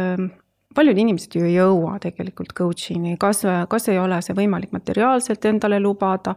paljud 0.75 0.99
inimesed 0.99 1.35
ju 1.35 1.45
ei 1.47 1.55
jõua 1.57 1.99
tegelikult 2.03 2.55
coach'ini, 2.57 3.17
kas, 3.21 3.43
kas 3.69 3.89
ei 3.91 3.99
ole 3.99 4.21
see 4.23 4.37
võimalik 4.39 4.75
materiaalselt 4.77 5.45
endale 5.51 5.81
lubada 5.83 6.37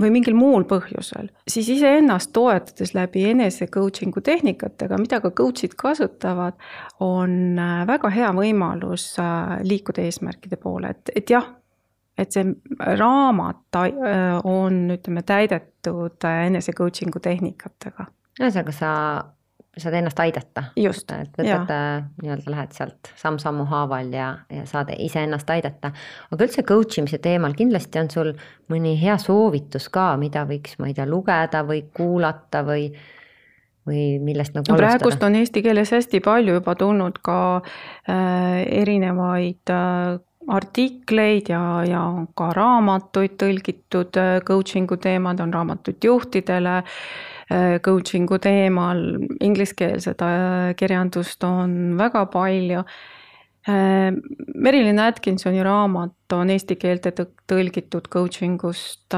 või 0.00 0.12
mingil 0.14 0.36
muul 0.36 0.64
põhjusel, 0.68 1.28
siis 1.50 1.68
iseennast 1.74 2.32
toetades 2.32 2.94
läbi 2.96 3.26
enese 3.28 3.66
coaching'u 3.72 4.22
tehnikatega, 4.24 4.98
mida 5.00 5.20
ka 5.20 5.32
coach'id 5.36 5.74
kasutavad, 5.78 6.56
on 7.04 7.58
äh, 7.60 7.82
väga 7.88 8.12
hea 8.14 8.30
võimalus 8.36 9.10
äh, 9.20 9.58
liikuda 9.66 10.06
eesmärkide 10.06 10.56
poole, 10.62 10.94
et, 10.96 11.12
et 11.16 11.34
jah, 11.34 11.50
et 12.16 12.32
see 12.32 12.46
raamat 13.02 13.80
äh, 13.82 14.40
on, 14.48 14.86
ütleme, 14.96 15.26
täidetud 15.28 16.28
enese 16.30 16.72
coaching'u 16.76 17.20
tehnikatega. 17.20 18.08
ühesõnaga, 18.40 18.76
sa 18.76 18.92
saad 19.76 19.94
ennast 19.96 20.20
aidata. 20.20 20.64
et 20.76 21.38
võtad, 21.38 21.70
äh, 21.72 22.04
nii-öelda 22.22 22.52
lähed 22.52 22.74
sealt 22.76 23.12
samm-sammu 23.16 23.64
haaval 23.70 24.12
ja, 24.12 24.28
ja 24.52 24.66
saad 24.68 24.92
iseennast 24.98 25.48
aidata. 25.50 25.92
aga 26.30 26.44
üldse 26.44 26.64
coach 26.68 27.00
imise 27.00 27.18
teemal 27.18 27.56
kindlasti 27.56 28.02
on 28.02 28.10
sul 28.12 28.32
mõni 28.72 28.98
hea 29.00 29.16
soovitus 29.18 29.88
ka, 29.88 30.12
mida 30.20 30.44
võiks, 30.48 30.76
ma 30.78 30.90
ei 30.90 30.96
tea, 30.98 31.08
lugeda 31.08 31.64
või 31.64 31.86
kuulata 31.96 32.62
või, 32.68 32.90
või 33.88 34.04
millest 34.20 34.58
nagu 34.58 34.68
no, 34.68 34.76
praegust 34.76 35.24
on 35.24 35.40
eesti 35.40 35.64
keeles 35.64 35.94
hästi 35.96 36.20
palju 36.20 36.60
juba 36.60 36.76
tulnud 36.76 37.22
ka 37.24 37.40
äh, 37.56 38.60
erinevaid 38.82 39.72
äh, 39.72 40.20
artikleid 40.52 41.48
ja, 41.48 41.64
ja 41.88 42.06
ka 42.36 42.52
raamatuid 42.52 43.40
tõlgitud 43.40 44.20
äh, 44.20 44.40
coaching'u 44.44 45.00
teemad, 45.00 45.40
on 45.40 45.54
raamatuid 45.54 46.04
juhtidele 46.04 46.82
Äh, 46.82 47.31
coaching'u 47.84 48.38
teemal, 48.42 49.02
ingliskeelset 49.40 50.22
äh, 50.26 50.74
kirjandust 50.78 51.44
on 51.44 51.96
väga 51.98 52.26
palju. 52.32 52.84
Äh, 53.68 54.10
Merilyn 54.54 54.98
Atkinsoni 54.98 55.62
raamat 55.62 56.34
on 56.34 56.50
eesti 56.50 56.76
keelde 56.80 57.12
tõlgitud 57.50 58.08
coaching 58.10 58.58
ust, 58.66 59.14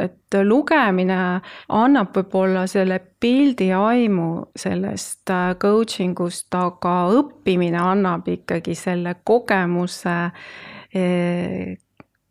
et 0.00 0.38
lugemine 0.44 1.20
annab 1.68 2.16
võib-olla 2.16 2.66
selle 2.70 3.00
pildi 3.20 3.70
aimu 3.76 4.30
sellest 4.58 5.32
coaching 5.62 6.18
ust, 6.26 6.50
aga 6.54 6.96
õppimine 7.16 7.80
annab 7.80 8.28
ikkagi 8.28 8.74
selle 8.78 9.14
kogemuse 9.24 10.18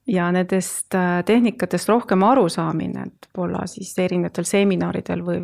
ja 0.10 0.30
nendest 0.34 0.95
äh, 0.98 1.22
tehnikatest 1.26 1.89
rohkem 1.89 2.24
arusaamine, 2.26 3.06
et 3.08 3.30
võib-olla 3.30 3.65
siis 3.69 3.91
erinevatel 4.02 4.48
seminaridel 4.48 5.24
või 5.26 5.41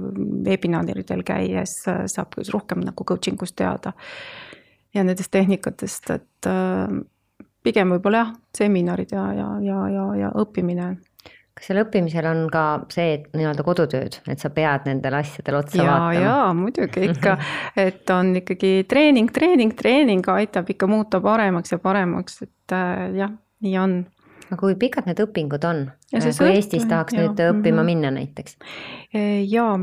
webinaridel 0.48 1.24
käies 1.28 1.78
äh, 1.92 2.06
saab 2.12 2.38
rohkem 2.54 2.84
nagu 2.86 3.08
coaching 3.08 3.42
ust 3.42 3.56
teada. 3.62 3.94
ja 4.96 5.04
nendest 5.04 5.32
tehnikatest, 5.32 6.10
et 6.10 6.50
äh, 6.50 6.88
pigem 7.64 7.96
võib-olla 7.96 8.24
jah, 8.24 8.32
seminarid 8.58 9.12
ja, 9.12 9.26
ja, 9.34 9.50
ja, 9.62 9.82
ja, 9.90 10.08
ja 10.26 10.32
õppimine 10.42 10.96
kas 11.56 11.70
seal 11.70 11.80
õppimisel 11.86 12.26
on 12.28 12.42
ka 12.52 12.64
see, 12.92 13.14
et 13.16 13.28
nii-öelda 13.38 13.64
kodutööd, 13.64 14.18
et 14.28 14.42
sa 14.44 14.50
pead 14.52 14.90
nendele 14.90 15.22
asjadele 15.22 15.62
otsa 15.62 15.80
ja, 15.80 15.86
vaatama? 15.88 16.26
jaa, 16.26 16.50
muidugi 16.58 17.06
ikka, 17.14 17.38
et 17.80 18.12
on 18.12 18.34
ikkagi 18.42 18.74
treening, 18.92 19.32
treening, 19.32 19.72
treening 19.78 20.28
aitab 20.36 20.74
ikka 20.74 20.90
muuta 20.92 21.22
paremaks 21.24 21.72
ja 21.72 21.80
paremaks, 21.80 22.42
et 22.44 22.76
äh, 22.76 23.08
jah, 23.22 23.32
nii 23.64 23.80
on. 23.80 23.96
Aga 24.50 24.60
kui 24.62 24.76
pikad 24.80 25.08
need 25.10 25.20
õpingud 25.24 25.64
on? 25.68 25.86
Kui 26.12 26.22
sõltub, 26.22 26.52
Eestis 26.54 26.86
tahaks 26.90 27.16
jah, 27.16 27.26
nüüd 27.26 27.42
õppima 27.50 27.82
mhm. 27.82 27.86
minna 27.86 28.12
näiteks? 28.16 28.58
jaa, 29.50 29.74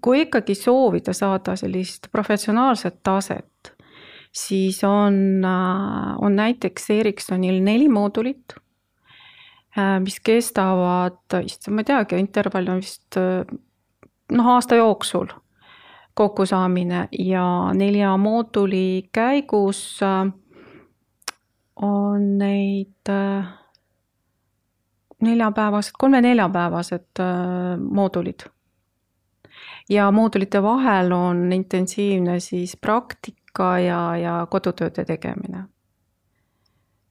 kui 0.00 0.22
ikkagi 0.26 0.54
soovida 0.54 1.14
saada 1.16 1.56
sellist 1.58 2.08
professionaalset 2.12 3.00
taset, 3.02 3.72
siis 4.32 4.82
on, 4.84 5.44
äh, 5.44 6.14
on 6.22 6.36
näiteks 6.36 6.90
Ericssonil 6.90 7.62
neli 7.62 7.88
moodulit, 7.88 8.54
äh, 9.78 9.98
mis 10.00 10.20
kestavad, 10.20 11.24
issand, 11.42 11.74
ma 11.74 11.84
ei 11.84 11.90
teagi, 11.90 12.20
intervall 12.22 12.72
on 12.72 12.82
vist 12.82 13.18
äh, 13.20 13.42
noh, 14.32 14.52
aasta 14.54 14.78
jooksul 14.78 15.30
kokkusaamine 16.14 17.08
ja 17.18 17.44
nelja 17.74 18.16
mooduli 18.20 19.08
käigus 19.12 20.00
on 21.82 22.38
neid 22.38 23.10
neljapäevased, 25.22 25.94
kolme-neljapäevased 25.98 27.22
moodulid 27.90 28.46
ja 29.88 30.10
moodulite 30.10 30.62
vahel 30.62 31.12
on 31.12 31.52
intensiivne 31.52 32.40
siis 32.40 32.76
praktika 32.76 33.78
ja, 33.78 34.16
ja 34.16 34.46
kodutööde 34.50 35.04
tegemine. 35.04 35.64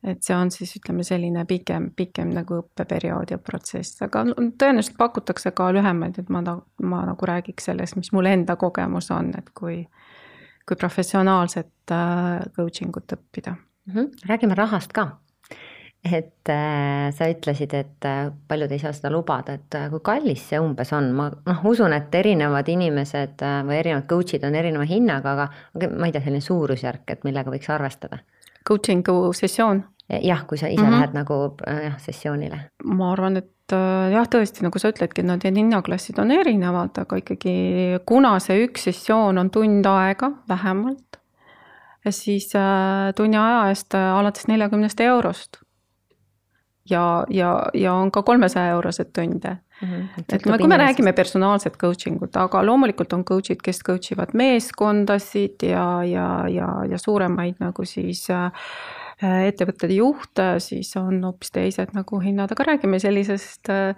et 0.03 0.23
see 0.25 0.33
on 0.33 0.49
siis 0.51 0.71
ütleme 0.79 1.03
selline 1.05 1.43
pikem, 1.45 1.91
pikem 1.95 2.31
nagu 2.33 2.55
õppeperiood 2.63 3.31
ja 3.31 3.37
protsess, 3.37 4.01
aga 4.01 4.23
tõenäoliselt 4.33 4.97
pakutakse 4.97 5.51
ka 5.53 5.67
lühemaid, 5.73 6.17
et 6.17 6.29
ma, 6.33 6.41
ma 6.81 7.03
nagu 7.05 7.27
räägiks 7.29 7.69
sellest, 7.69 7.95
mis 7.99 8.09
mul 8.11 8.25
enda 8.25 8.55
kogemus 8.57 9.11
on, 9.13 9.29
et 9.37 9.51
kui, 9.53 9.83
kui 10.65 10.79
professionaalset 10.79 11.93
äh, 11.93 12.49
coaching 12.55 12.97
ut 12.97 13.13
õppida. 13.13 13.53
Räägime 14.27 14.55
rahast 14.55 14.93
ka 14.93 15.21
et 16.03 16.49
äh, 16.49 17.11
sa 17.13 17.27
ütlesid, 17.29 17.73
et 17.77 18.05
äh, 18.09 18.31
paljud 18.49 18.71
ei 18.73 18.81
saa 18.81 18.93
seda 18.95 19.11
lubada, 19.13 19.53
et 19.59 19.77
äh, 19.77 19.87
kui 19.91 20.01
kallis 20.03 20.47
see 20.49 20.59
umbes 20.61 20.89
on, 20.97 21.11
ma 21.13 21.27
noh, 21.29 21.61
usun, 21.69 21.93
et 21.93 22.13
erinevad 22.17 22.69
inimesed 22.73 23.43
äh, 23.45 23.59
või 23.67 23.77
erinevad 23.83 24.07
coach'id 24.09 24.45
on 24.47 24.57
erineva 24.57 24.87
hinnaga, 24.89 25.35
aga, 25.35 25.47
aga 25.77 25.91
ma 25.93 26.09
ei 26.09 26.15
tea, 26.15 26.23
selline 26.25 26.41
suurusjärk, 26.41 27.05
et 27.13 27.27
millega 27.27 27.53
võiks 27.53 27.69
arvestada. 27.73 28.23
Coaching'u 28.67 29.33
sessioon? 29.37 29.85
jah, 30.11 30.41
kui 30.43 30.57
sa 30.59 30.67
ise 30.67 30.81
mm 30.81 30.87
-hmm. 30.89 30.91
lähed 30.91 31.13
nagu 31.13 31.33
äh, 31.67 31.83
jah, 31.85 31.99
sessioonile. 31.99 32.59
ma 32.83 33.11
arvan, 33.11 33.37
et 33.37 33.73
äh, 33.73 34.11
jah, 34.11 34.27
tõesti, 34.27 34.65
nagu 34.65 34.79
sa 34.79 34.89
ütledki, 34.89 35.23
need 35.23 35.45
hinnaklassid 35.45 36.19
on 36.19 36.31
erinevad, 36.31 36.97
aga 36.97 37.15
ikkagi 37.15 37.99
kuna 38.05 38.39
see 38.39 38.65
üks 38.65 38.89
sessioon 38.89 39.37
on 39.37 39.49
tund 39.49 39.85
aega 39.85 40.31
vähemalt, 40.49 41.20
siis 42.09 42.55
äh, 42.55 43.11
tunni 43.15 43.37
aja 43.37 43.67
eest 43.69 43.95
alates 43.95 44.47
neljakümnest 44.47 44.99
eurost 44.99 45.61
ja, 46.89 47.25
ja, 47.29 47.51
ja 47.73 47.93
on 47.93 48.11
ka 48.11 48.23
kolmesaja 48.23 48.71
eurosed 48.75 49.11
tunde 49.13 49.57
mm. 49.81 49.87
-hmm. 49.87 50.07
et, 50.19 50.33
et 50.33 50.43
kui 50.43 50.67
me 50.67 50.77
räägime 50.77 51.13
personaalset 51.13 51.77
coaching 51.77 52.21
ut, 52.21 52.35
aga 52.35 52.65
loomulikult 52.65 53.13
on 53.13 53.25
coach'id, 53.25 53.61
kes 53.63 53.83
coach 53.83 54.11
ivad 54.11 54.33
meeskondasid 54.33 55.63
ja, 55.63 56.03
ja, 56.03 56.47
ja, 56.49 56.67
ja 56.89 56.97
suuremaid 56.97 57.55
nagu 57.59 57.85
siis 57.85 58.29
äh, 58.29 58.51
ettevõtete 59.47 59.93
juhte, 59.93 60.59
siis 60.59 60.95
on 60.97 61.23
hoopis 61.23 61.51
teised 61.51 61.93
nagu 61.93 62.19
hinnad, 62.19 62.51
aga 62.51 62.63
räägime 62.63 62.99
sellisest 62.99 63.69
äh, 63.69 63.95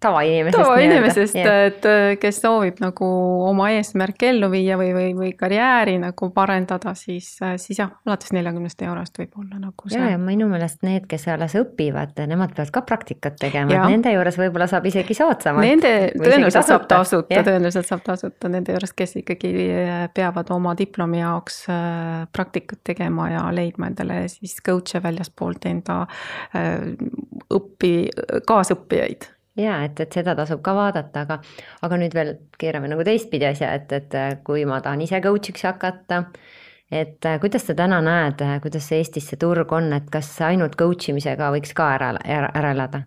tavainimesest. 0.00 0.62
tavainimesest, 0.64 1.36
et 1.36 1.86
äh, 1.88 2.14
kes 2.20 2.40
soovib 2.42 2.80
nagu 2.80 3.06
oma 3.48 3.68
eesmärke 3.74 4.30
ellu 4.32 4.48
viia 4.52 4.78
või, 4.80 4.90
või, 4.96 5.08
või 5.16 5.30
karjääri 5.36 5.98
nagu 6.00 6.30
parendada, 6.36 6.94
siis, 6.98 7.28
äh, 7.44 7.54
siis 7.60 7.82
jah, 7.82 7.92
alates 8.06 8.32
neljakümnest 8.36 8.80
eurost 8.86 9.20
võib 9.20 9.36
olla 9.42 9.60
nagu 9.60 9.90
see. 9.90 10.00
ja, 10.00 10.14
ja 10.14 10.20
minu 10.20 10.48
meelest 10.50 10.80
need, 10.86 11.06
kes 11.10 11.26
alles 11.32 11.56
õpivad, 11.60 12.16
nemad 12.30 12.54
peavad 12.56 12.72
ka 12.74 12.84
praktikat 12.88 13.36
tegema, 13.40 13.76
et 13.76 13.96
nende 13.96 14.14
juures 14.14 14.38
võib-olla 14.40 14.68
saab 14.70 14.88
isegi 14.88 15.16
soodsamalt. 15.16 15.68
Nende 15.68 15.94
tõenäoliselt 16.16 16.70
saab 16.70 16.86
tasuta, 16.90 17.42
tõenäoliselt 17.50 17.90
saab 17.90 18.04
tasuta 18.06 18.52
nende 18.52 18.76
juures, 18.76 18.94
kes 18.96 19.18
ikkagi 19.20 19.52
äh, 19.74 20.06
peavad 20.16 20.52
oma 20.56 20.72
diplomi 20.78 21.20
jaoks 21.20 21.66
praktikat 22.32 22.80
tegema 22.88 23.28
ja 23.30 23.42
leidma 23.54 23.90
endale 23.90 24.22
siis 24.32 24.56
coach'e 24.64 25.02
väljaspoolt 25.04 25.66
enda 25.68 26.00
õpi, 27.50 27.92
kaasõppijaid 28.48 29.28
ja 29.56 29.82
et, 29.84 30.00
et 30.00 30.12
seda 30.12 30.34
tasub 30.38 30.62
ka 30.62 30.74
vaadata, 30.76 31.26
aga, 31.26 31.40
aga 31.82 32.00
nüüd 32.00 32.14
veel 32.14 32.34
keerame 32.58 32.90
nagu 32.92 33.04
teistpidi 33.06 33.48
asja, 33.48 33.72
et, 33.74 33.92
et 33.92 34.18
kui 34.46 34.64
ma 34.68 34.80
tahan 34.84 35.02
ise 35.06 35.20
coach'iks 35.24 35.66
hakata, 35.68 36.24
et 36.90 37.30
kuidas 37.42 37.66
sa 37.66 37.76
täna 37.78 38.00
näed, 38.04 38.42
kuidas 38.62 38.88
see 38.88 39.02
Eestis 39.02 39.30
see 39.30 39.40
turg 39.40 39.72
on, 39.72 39.92
et 39.96 40.10
kas 40.10 40.32
ainult 40.46 40.76
coach 40.78 41.10
imisega 41.12 41.52
võiks 41.54 41.74
ka 41.76 41.94
ära, 41.96 42.14
ära, 42.24 42.52
ära 42.54 42.74
elada? 42.76 43.04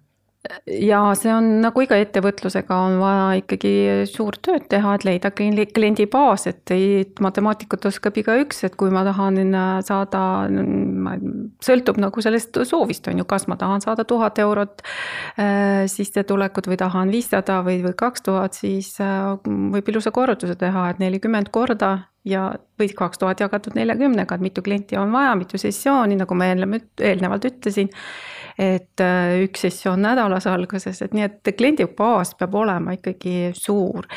Ja 0.68 1.00
see 1.16 1.32
on 1.32 1.46
nagu 1.64 1.84
iga 1.86 1.96
ettevõtlusega 2.02 2.76
on 2.86 2.98
vaja 3.00 3.28
ikkagi 3.40 3.72
suurt 4.10 4.42
tööd 4.44 4.66
teha, 4.72 4.96
et 4.98 5.06
leida 5.08 5.32
kliendibaas, 5.32 6.48
et 6.52 6.74
ei, 6.76 7.06
matemaatikat 7.24 7.88
oskab 7.88 8.18
igaüks, 8.20 8.64
et 8.68 8.76
kui 8.80 8.92
ma 8.94 9.06
tahan 9.08 9.40
saada, 9.88 10.24
sõltub 11.64 12.00
nagu 12.04 12.26
sellest 12.26 12.60
soovist, 12.68 13.08
on 13.08 13.24
ju, 13.24 13.28
kas 13.30 13.48
ma 13.48 13.58
tahan 13.60 13.86
saada 13.86 14.04
tuhat 14.08 14.42
eurot 14.44 14.84
äh, 14.84 15.86
sissetulekut 15.92 16.68
või 16.72 16.80
tahan 16.82 17.14
viissada 17.14 17.62
või, 17.64 17.80
või 17.86 17.96
kaks 18.04 18.28
tuhat, 18.28 18.60
siis 18.60 18.98
äh, 19.04 19.32
võib 19.48 19.94
ilusa 19.94 20.12
korrutuse 20.12 20.60
teha, 20.60 20.90
et 20.92 21.00
nelikümmend 21.04 21.54
korda 21.56 21.96
ja 22.28 22.50
või 22.80 22.92
kaks 22.92 23.20
tuhat 23.24 23.40
jagatud 23.44 23.80
neljakümnega, 23.80 24.36
et 24.36 24.44
mitu 24.44 24.64
klienti 24.64 25.00
on 25.00 25.12
vaja, 25.16 25.38
mitu 25.40 25.60
sessiooni, 25.60 26.20
nagu 26.20 26.36
ma 26.36 26.52
eelnevalt 26.52 27.52
ütlesin 27.52 27.92
et 28.58 29.02
äh, 29.02 29.44
üks 29.46 29.68
sessioon 29.68 30.04
nädalas 30.06 30.48
alguses, 30.50 31.02
et 31.02 31.14
nii, 31.14 31.30
et 31.30 31.56
kliendibaas 31.58 32.36
peab 32.40 32.56
olema 32.56 32.98
ikkagi 32.98 33.54
suur. 33.58 34.08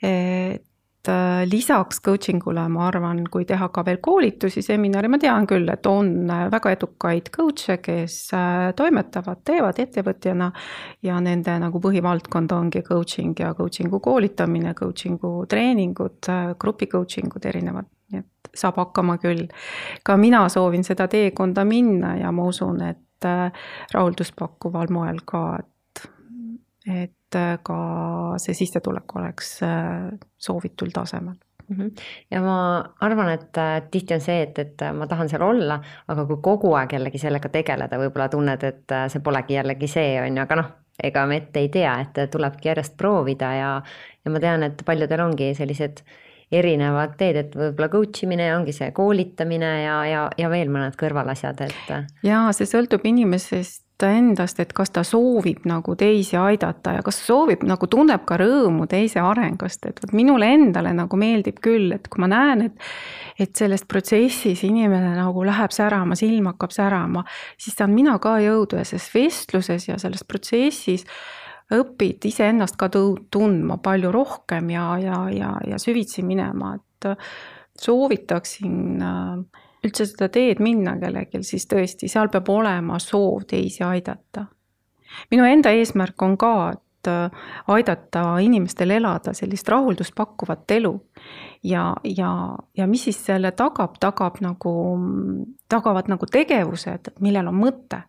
et 0.00 1.08
äh, 1.08 1.42
lisaks 1.44 2.00
coaching 2.00 2.40
ule 2.48 2.62
ma 2.72 2.86
arvan, 2.88 3.22
kui 3.30 3.44
teha 3.44 3.68
ka 3.68 3.84
veel 3.84 3.98
koolitusi, 4.00 4.62
seminare, 4.64 5.08
ma 5.08 5.18
tean 5.20 5.46
küll, 5.48 5.68
et 5.68 5.86
on 5.86 6.30
äh, 6.30 6.46
väga 6.52 6.72
edukaid 6.76 7.28
coach'e, 7.36 7.76
kes 7.84 8.16
toimetavad, 8.76 9.44
teevad 9.44 9.80
ettevõtjana. 9.84 10.50
ja 11.02 11.20
nende 11.20 11.58
nagu 11.60 11.80
põhivaldkond 11.80 12.52
ongi 12.52 12.82
coaching 12.82 13.38
ja 13.40 13.54
coaching'u 13.54 14.00
koolitamine, 14.00 14.74
coaching'u 14.74 15.46
treeningud, 15.48 16.32
grupi 16.58 16.86
coaching 16.86 17.32
ud 17.36 17.44
erinevad 17.44 17.88
nii 18.10 18.20
et 18.22 18.58
saab 18.58 18.80
hakkama 18.80 19.18
küll. 19.22 19.46
ka 20.02 20.16
mina 20.16 20.48
soovin 20.48 20.84
seda 20.84 21.06
teekonda 21.08 21.64
minna 21.64 22.16
ja 22.18 22.32
ma 22.32 22.48
usun, 22.50 22.82
et 22.82 22.98
rahuldust 23.26 24.34
pakkuval 24.38 24.92
moel 24.94 25.20
ka, 25.26 25.44
et, 25.60 26.02
et 26.86 27.38
äh, 27.38 27.54
ka 27.62 27.78
see 28.42 28.56
sissetulek 28.56 29.16
oleks 29.20 29.60
äh, 29.66 30.10
soovitul 30.38 30.92
tasemel 30.94 31.36
mhm. 31.68 31.90
ja 32.30 32.42
ma 32.44 32.58
arvan, 33.06 33.32
et 33.36 33.62
tihti 33.90 34.16
on 34.16 34.24
see, 34.24 34.42
et, 34.48 34.58
et 34.58 34.86
ma 34.96 35.08
tahan 35.10 35.30
seal 35.32 35.44
olla, 35.46 35.80
aga 36.08 36.26
kui 36.28 36.40
kogu 36.42 36.74
aeg 36.78 36.96
jällegi 36.98 37.22
sellega 37.22 37.52
tegeleda, 37.52 38.00
võib-olla 38.00 38.30
tunned, 38.32 38.66
et 38.66 38.98
see 39.12 39.24
polegi 39.24 39.58
jällegi 39.58 39.90
see, 39.90 40.16
on 40.22 40.40
ju, 40.40 40.46
aga 40.46 40.62
noh, 40.62 40.72
ega 41.02 41.26
me 41.26 41.40
ette 41.40 41.62
ei 41.62 41.68
tea, 41.72 41.92
et 42.04 42.18
tulebki 42.32 42.68
järjest 42.70 42.96
proovida 43.00 43.52
ja, 43.56 43.70
ja 44.24 44.32
ma 44.32 44.42
tean, 44.42 44.64
et 44.66 44.82
paljudel 44.86 45.24
ongi 45.24 45.52
sellised 45.56 46.02
erinevad 46.50 47.14
teed, 47.18 47.36
et 47.44 47.54
võib-olla 47.54 47.90
coach 47.92 48.24
imine 48.26 48.48
ongi 48.56 48.74
see 48.74 48.90
koolitamine 48.94 49.70
ja, 49.84 50.00
ja, 50.08 50.24
ja 50.38 50.50
veel 50.50 50.72
mõned 50.72 50.98
kõrvalasjad, 50.98 51.62
et. 51.68 51.94
ja 52.26 52.48
see 52.56 52.66
sõltub 52.66 53.06
inimesest 53.06 53.86
endast, 54.06 54.60
et 54.62 54.72
kas 54.72 54.92
ta 54.94 55.02
soovib 55.04 55.66
nagu 55.68 55.94
teisi 55.98 56.36
aidata 56.40 56.94
ja 56.96 57.02
kas 57.04 57.18
soovib 57.26 57.64
nagu 57.68 57.88
tunneb 57.90 58.24
ka 58.28 58.38
rõõmu 58.40 58.86
teise 58.90 59.20
arengust, 59.20 59.84
et 59.86 60.00
vot 60.02 60.14
minule 60.16 60.48
endale 60.54 60.92
nagu 60.96 61.18
meeldib 61.20 61.60
küll, 61.62 61.92
et 61.96 62.08
kui 62.08 62.22
ma 62.24 62.30
näen, 62.30 62.70
et. 62.70 62.88
et 63.40 63.56
selles 63.56 63.86
protsessis 63.88 64.60
inimene 64.66 65.14
nagu 65.16 65.44
läheb 65.46 65.72
särama, 65.72 66.16
silm 66.18 66.50
hakkab 66.50 66.74
särama, 66.76 67.22
siis 67.56 67.76
saan 67.78 67.94
mina 67.94 68.18
ka 68.20 68.34
jõudu 68.42 68.76
ja 68.76 68.84
selles 68.84 69.08
vestluses 69.14 69.86
ja 69.88 69.96
selles 70.02 70.26
protsessis 70.28 71.06
õpid 71.74 72.26
iseennast 72.26 72.76
ka 72.80 72.88
tundma 72.90 73.78
palju 73.82 74.12
rohkem 74.12 74.70
ja, 74.74 74.86
ja, 74.98 75.22
ja, 75.30 75.54
ja 75.66 75.78
süvitsi 75.78 76.24
minema, 76.26 76.74
et 76.76 77.10
soovitaksin 77.80 79.02
äh, 79.02 79.62
üldse 79.84 80.06
seda 80.08 80.28
teed 80.32 80.60
minna 80.62 80.96
kellelgi, 81.00 81.42
siis 81.46 81.66
tõesti, 81.70 82.10
seal 82.10 82.30
peab 82.32 82.48
olema 82.52 82.98
soov 83.00 83.46
teisi 83.48 83.84
aidata. 83.86 84.46
minu 85.30 85.44
enda 85.44 85.72
eesmärk 85.74 86.22
on 86.22 86.36
ka, 86.38 86.52
et 86.74 87.08
äh, 87.08 87.46
aidata 87.72 88.24
inimestel 88.44 88.90
elada 88.90 89.32
sellist 89.34 89.68
rahuldust 89.68 90.14
pakkuvat 90.14 90.70
elu. 90.70 90.94
ja, 91.62 91.94
ja, 92.04 92.56
ja 92.76 92.86
mis 92.86 93.04
siis 93.04 93.24
selle 93.24 93.52
tagab, 93.52 93.96
tagab 94.00 94.40
nagu, 94.40 94.74
tagavad 95.68 96.08
nagu 96.08 96.26
tegevused, 96.26 97.14
millel 97.20 97.48
on 97.48 97.60
mõte 97.60 98.04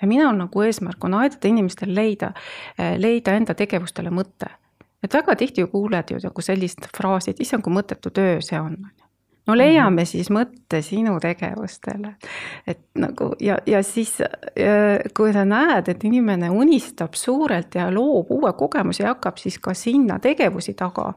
ja 0.00 0.08
minu 0.08 0.28
nagu 0.36 0.62
eesmärk 0.62 1.04
on 1.04 1.14
aidata 1.14 1.48
inimestel 1.48 1.94
leida, 1.94 2.32
leida 2.98 3.36
enda 3.36 3.54
tegevustele 3.54 4.10
mõte. 4.10 4.50
et 5.02 5.14
väga 5.14 5.36
tihti 5.36 5.60
ju 5.60 5.66
kuuled 5.72 6.10
ju 6.10 6.18
nagu 6.22 6.42
sellist 6.42 6.88
fraasi, 6.96 7.30
et 7.30 7.40
issand, 7.40 7.62
kui 7.62 7.72
mõttetu 7.72 8.10
töö 8.10 8.40
see 8.40 8.60
on, 8.60 8.76
no 9.46 9.56
leiame 9.56 10.02
mhm. 10.02 10.08
siis 10.10 10.30
mõtte 10.30 10.82
sinu 10.82 11.18
tegevustele. 11.20 12.14
et 12.66 12.80
nagu 12.94 13.32
ja, 13.40 13.58
ja 13.66 13.82
siis 13.82 14.16
kui 15.16 15.32
sa 15.32 15.44
näed, 15.44 15.88
et 15.88 16.04
inimene 16.04 16.50
unistab 16.50 17.14
suurelt 17.14 17.74
ja 17.74 17.90
loob 17.90 18.30
uue 18.30 18.52
kogemuse 18.52 19.02
ja 19.02 19.14
hakkab 19.14 19.38
siis 19.38 19.58
ka 19.58 19.74
sinna 19.74 20.18
tegevusi 20.18 20.74
taga 20.74 21.12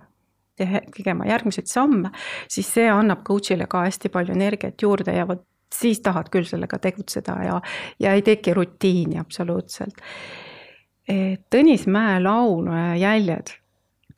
tegema 0.60 1.26
järgmiseid 1.26 1.70
samme, 1.72 2.10
siis 2.52 2.68
see 2.74 2.90
annab 2.92 3.22
coach'ile 3.28 3.68
ka 3.70 3.86
hästi 3.86 4.10
palju 4.12 4.36
energiat 4.36 4.82
juurde 4.82 5.14
ja 5.16 5.28
vot 5.28 5.46
siis 5.76 6.02
tahad 6.06 6.30
küll 6.34 6.48
sellega 6.50 6.80
tegutseda 6.82 7.38
ja, 7.46 7.62
ja 8.00 8.14
ei 8.18 8.22
teki 8.26 8.54
rutiini 8.54 9.20
absoluutselt. 9.20 10.02
Tõnis 11.50 11.88
Mäe 11.90 12.20
laul 12.22 12.68
Jäljed 13.00 13.56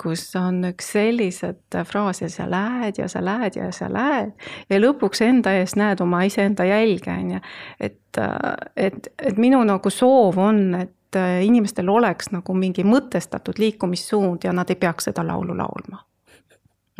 kus 0.01 0.23
on 0.39 0.63
üks 0.71 0.91
sellised 0.95 1.77
fraase, 1.87 2.29
sa 2.31 2.47
lähed 2.49 2.97
ja 3.01 3.07
sa 3.11 3.21
lähed 3.25 3.57
ja 3.59 3.69
sa 3.75 3.89
lähed 3.91 4.31
ja 4.69 4.79
lõpuks 4.81 5.21
enda 5.25 5.53
ees 5.59 5.75
näed 5.79 6.01
oma 6.01 6.23
iseenda 6.27 6.65
jälge, 6.65 7.11
on 7.13 7.35
ju. 7.35 7.41
et, 7.79 8.21
et, 8.75 9.11
et 9.19 9.37
minu 9.41 9.61
nagu 9.67 9.93
soov 9.93 10.39
on, 10.41 10.63
et 10.79 11.19
inimestel 11.43 11.89
oleks 11.91 12.31
nagu 12.31 12.55
mingi 12.55 12.85
mõtestatud 12.87 13.59
liikumissuund 13.59 14.47
ja 14.47 14.55
nad 14.55 14.69
ei 14.71 14.79
peaks 14.79 15.09
seda 15.09 15.25
laulu 15.27 15.57
laulma. 15.57 16.01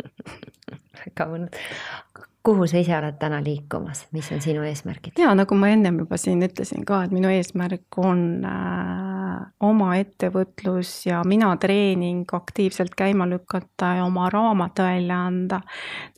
väga 1.02 1.26
mõnus 1.30 1.72
kuhu 2.42 2.66
sa 2.66 2.80
ise 2.82 2.94
oled 2.96 3.18
täna 3.20 3.38
liikumas, 3.44 4.06
mis 4.12 4.30
on 4.34 4.40
sinu 4.42 4.64
eesmärgid? 4.66 5.18
ja 5.18 5.34
nagu 5.38 5.54
ma 5.58 5.70
ennem 5.72 6.00
juba 6.02 6.18
siin 6.20 6.42
ütlesin 6.42 6.84
ka, 6.86 7.04
et 7.06 7.14
minu 7.14 7.30
eesmärk 7.30 7.98
on 8.02 8.24
äh, 8.48 9.36
oma 9.62 9.92
ettevõtlus 10.00 10.90
ja 11.06 11.22
mina 11.28 11.52
treening 11.62 12.26
aktiivselt 12.34 12.96
käima 12.98 13.28
lükata 13.30 13.94
ja 13.98 14.06
oma 14.06 14.28
raamat 14.32 14.82
välja 14.82 15.20
anda. 15.28 15.60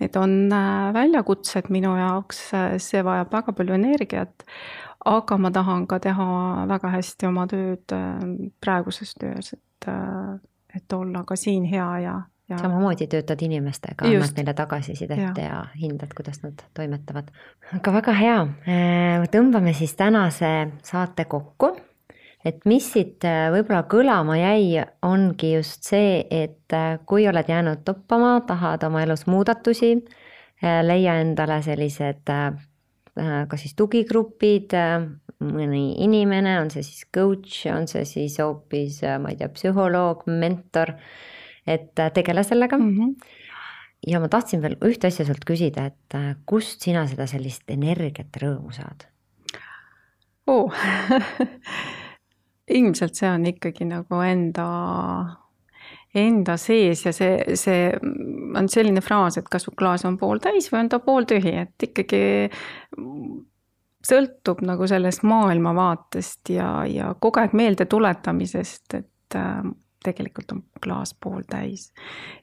Need 0.00 0.16
on 0.20 0.38
äh, 0.52 0.88
väljakutsed 0.96 1.70
minu 1.74 1.94
jaoks, 1.98 2.46
see 2.82 3.04
vajab 3.04 3.32
väga 3.34 3.56
palju 3.56 3.78
energiat. 3.80 4.48
aga 5.04 5.36
ma 5.36 5.50
tahan 5.52 5.86
ka 5.86 5.98
teha 6.00 6.26
väga 6.68 6.88
hästi 6.94 7.26
oma 7.28 7.44
tööd 7.46 7.92
äh, 7.92 8.22
praeguses 8.64 9.12
töös, 9.20 9.52
et, 9.52 9.88
äh, 9.88 10.38
et 10.76 10.92
olla 10.92 11.24
ka 11.28 11.36
siin 11.36 11.64
hea 11.68 11.90
ja 12.00 12.22
Ja... 12.54 12.58
samamoodi 12.62 13.08
töötad 13.10 13.42
inimestega, 13.44 14.06
annad 14.08 14.38
neile 14.38 14.54
tagasisidet 14.56 15.20
ja. 15.20 15.32
ja 15.44 15.62
hindad, 15.80 16.14
kuidas 16.16 16.42
nad 16.44 16.62
toimetavad. 16.74 17.30
aga 17.76 17.96
väga 17.98 18.14
hea, 18.18 18.38
äh, 18.68 19.26
tõmbame 19.32 19.74
siis 19.76 19.94
tänase 19.98 20.52
saate 20.86 21.26
kokku. 21.30 21.74
et 22.44 22.64
mis 22.68 22.86
siit 22.92 23.24
äh, 23.24 23.48
võib-olla 23.54 23.84
kõlama 23.90 24.36
jäi, 24.38 24.84
ongi 25.02 25.54
just 25.54 25.88
see, 25.88 26.22
et 26.30 26.72
äh, 26.72 26.98
kui 27.06 27.28
oled 27.28 27.48
jäänud 27.48 27.84
toppama, 27.84 28.38
tahad 28.46 28.84
oma 28.86 29.02
elus 29.02 29.26
muudatusi, 29.26 29.96
leia 30.62 31.18
endale 31.20 31.58
sellised 31.62 32.30
kas 33.48 33.62
siis 33.62 33.74
tugigrupid, 33.78 34.74
mõni 35.44 35.84
inimene, 36.02 36.56
on 36.62 36.70
see 36.72 36.82
siis 36.86 37.04
coach, 37.14 37.66
on 37.70 37.86
see 37.90 38.04
siis 38.08 38.38
hoopis, 38.42 39.00
ma 39.22 39.32
ei 39.32 39.38
tea, 39.38 39.50
psühholoog, 39.54 40.24
mentor 40.30 40.94
et 41.66 41.98
äh, 41.98 42.12
tegele 42.12 42.44
sellega 42.44 42.78
mm. 42.78 42.98
-hmm. 42.98 43.14
ja 44.06 44.20
ma 44.20 44.28
tahtsin 44.28 44.62
veel 44.62 44.76
ühte 44.84 45.06
asja 45.06 45.24
sult 45.24 45.44
küsida, 45.48 45.86
et 45.86 46.14
äh, 46.14 46.36
kust 46.46 46.80
sina 46.80 47.06
seda 47.06 47.26
sellist 47.26 47.70
energiat, 47.70 48.36
rõõmu 48.42 48.72
saad 48.72 49.08
oh. 50.46 50.72
ilmselt 52.78 53.14
see 53.14 53.30
on 53.30 53.46
ikkagi 53.46 53.86
nagu 53.88 54.20
enda, 54.24 54.66
enda 56.16 56.56
sees 56.60 57.04
ja 57.06 57.12
see, 57.12 57.56
see 57.60 57.88
on 58.56 58.68
selline 58.72 59.02
fraas, 59.04 59.38
et 59.38 59.48
kas 59.50 59.68
klaas 59.76 60.06
on 60.08 60.18
pooltäis 60.20 60.70
või 60.72 60.84
on 60.84 60.92
ta 60.92 61.00
pooltühi, 61.04 61.54
et 61.64 61.88
ikkagi 61.88 62.22
sõltub 64.04 64.60
nagu 64.64 64.88
sellest 64.88 65.24
maailmavaatest 65.26 66.52
ja, 66.54 66.68
ja 66.88 67.12
kogu 67.20 67.40
aeg 67.40 67.56
meelde 67.56 67.88
tuletamisest, 67.90 69.00
et 69.00 69.40
äh, 69.40 69.64
tegelikult 70.04 70.52
on 70.52 70.62
klaas 70.82 71.14
pooltäis 71.14 71.90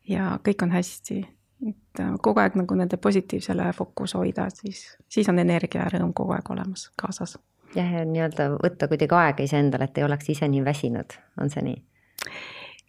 ja 0.10 0.38
kõik 0.48 0.66
on 0.66 0.74
hästi. 0.76 1.22
et 1.70 2.00
äh, 2.00 2.14
kogu 2.22 2.42
aeg 2.42 2.58
nagu 2.58 2.76
nende 2.76 2.98
positiivsele 2.98 3.74
fokus 3.78 4.16
hoida, 4.18 4.50
siis, 4.50 4.98
siis 5.10 5.30
on 5.30 5.40
energia 5.40 5.84
ja 5.86 5.92
rõõm 5.94 6.14
kogu 6.14 6.34
aeg 6.34 6.50
olemas 6.50 6.90
kaasas. 6.98 7.38
jah, 7.76 7.94
ja 8.00 8.06
nii-öelda 8.06 8.50
võtta 8.58 8.88
kuidagi 8.88 9.16
aega 9.16 9.44
iseendale, 9.44 9.90
et 9.90 9.98
ei 9.98 10.08
oleks 10.08 10.30
ise 10.30 10.48
nii 10.48 10.66
väsinud, 10.66 11.20
on 11.42 11.54
see 11.54 11.64
nii? 11.70 11.80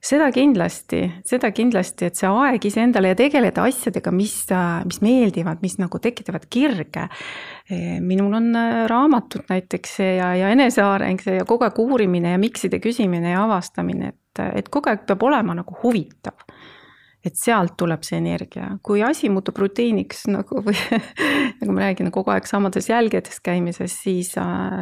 seda 0.03 0.27
kindlasti, 0.35 1.03
seda 1.27 1.53
kindlasti, 1.55 2.09
et 2.09 2.18
see 2.18 2.29
aeg 2.29 2.64
iseendale 2.66 3.12
ja 3.12 3.18
tegeleda 3.18 3.66
asjadega, 3.68 4.11
mis, 4.14 4.35
mis 4.89 4.99
meeldivad, 5.05 5.62
mis 5.62 5.79
nagu 5.79 6.01
tekitavad 6.03 6.49
kirge. 6.51 7.07
minul 8.03 8.35
on 8.35 8.51
äh, 8.59 8.83
raamatud 8.91 9.47
näiteks 9.49 10.01
ja, 10.03 10.33
ja 10.37 10.49
eneseareng 10.53 11.23
ja 11.39 11.47
kogu 11.49 11.64
aeg 11.64 11.79
uurimine 11.79 12.35
ja 12.35 12.41
mikside 12.43 12.83
küsimine 12.83 13.31
ja 13.33 13.45
avastamine, 13.47 14.11
et 14.12 14.18
et, 14.33 14.45
et 14.62 14.70
kogu 14.72 14.91
aeg 14.91 15.05
peab 15.09 15.22
olema 15.28 15.57
nagu 15.59 15.76
huvitav. 15.83 16.47
et 17.22 17.37
sealt 17.39 17.76
tuleb 17.78 18.03
see 18.03 18.18
energia, 18.18 18.72
kui 18.83 19.03
asi 19.07 19.28
muutub 19.30 19.61
rutiiniks 19.62 20.24
nagu 20.33 20.59
või 20.66 20.74
nagu 21.61 21.70
ma 21.70 21.85
räägin, 21.85 22.11
kogu 22.11 22.33
aeg 22.35 22.49
samades 22.51 22.89
jälgedes 22.91 23.39
käimises, 23.41 23.95
siis, 24.03 24.35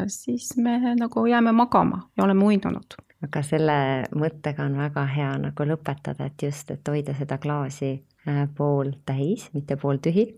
siis 0.08 0.56
me 0.56 0.94
nagu 0.96 1.26
jääme 1.26 1.52
magama 1.52 2.06
ja 2.16 2.24
oleme 2.24 2.44
uinunud 2.44 2.96
aga 3.24 3.42
selle 3.44 3.76
mõttega 4.16 4.64
on 4.64 4.78
väga 4.80 5.04
hea 5.12 5.32
nagu 5.42 5.66
lõpetada, 5.68 6.30
et 6.30 6.46
just, 6.46 6.70
et 6.72 6.88
hoida 6.88 7.12
seda 7.18 7.36
klaasi 7.42 7.92
äh, 8.28 8.46
pooltäis, 8.56 9.50
mitte 9.52 9.76
pooltühi. 9.76 10.30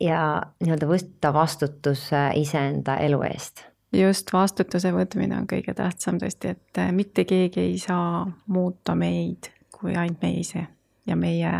ja 0.00 0.42
nii-öelda 0.64 0.88
võtta 0.90 1.32
vastutus 1.34 2.08
äh, 2.12 2.32
iseenda 2.40 2.98
elu 3.04 3.22
eest 3.30 3.68
just 3.94 4.32
vastutuse 4.32 4.92
võtmine 4.92 5.38
on 5.38 5.46
kõige 5.50 5.74
tähtsam 5.74 6.18
tõesti, 6.22 6.54
et 6.54 6.80
äh, 6.82 6.92
mitte 6.92 7.24
keegi 7.28 7.60
ei 7.60 7.78
saa 7.78 8.24
muuta 8.46 8.94
meid 8.98 9.50
kui 9.74 9.96
ainult 9.96 10.22
meie 10.22 10.40
ise 10.40 10.66
ja 11.06 11.16
meie 11.16 11.52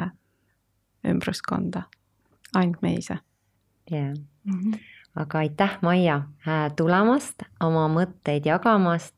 ümbruskonda, 1.05 1.85
ainult 2.57 2.83
me 2.83 2.95
ise. 2.95 3.19
jah 3.91 4.15
mm 4.45 4.53
-hmm., 4.61 4.79
aga 5.17 5.39
aitäh, 5.39 5.79
Maia, 5.83 6.23
äh, 6.49 6.73
tulemast, 6.77 7.43
oma 7.61 7.89
mõtteid 7.89 8.47
jagamast 8.47 9.15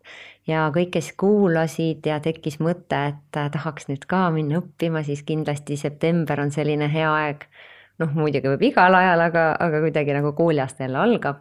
ja 0.46 0.70
kõik, 0.74 0.90
kes 0.90 1.12
kuulasid 1.16 2.06
ja 2.06 2.20
tekkis 2.20 2.58
mõte, 2.60 2.98
et 3.08 3.36
äh, 3.36 3.50
tahaks 3.50 3.88
nüüd 3.88 4.04
ka 4.06 4.30
minna 4.30 4.60
õppima, 4.60 5.02
siis 5.04 5.22
kindlasti 5.22 5.76
september 5.76 6.40
on 6.40 6.50
selline 6.50 6.92
hea 6.92 7.12
aeg. 7.14 7.46
noh, 7.98 8.10
muidugi 8.12 8.48
võib 8.48 8.62
igal 8.62 8.94
ajal, 8.94 9.20
aga, 9.20 9.56
aga 9.60 9.80
kuidagi 9.80 10.12
nagu 10.12 10.32
kooliaasta 10.32 10.82
jälle 10.82 10.98
algab 10.98 11.36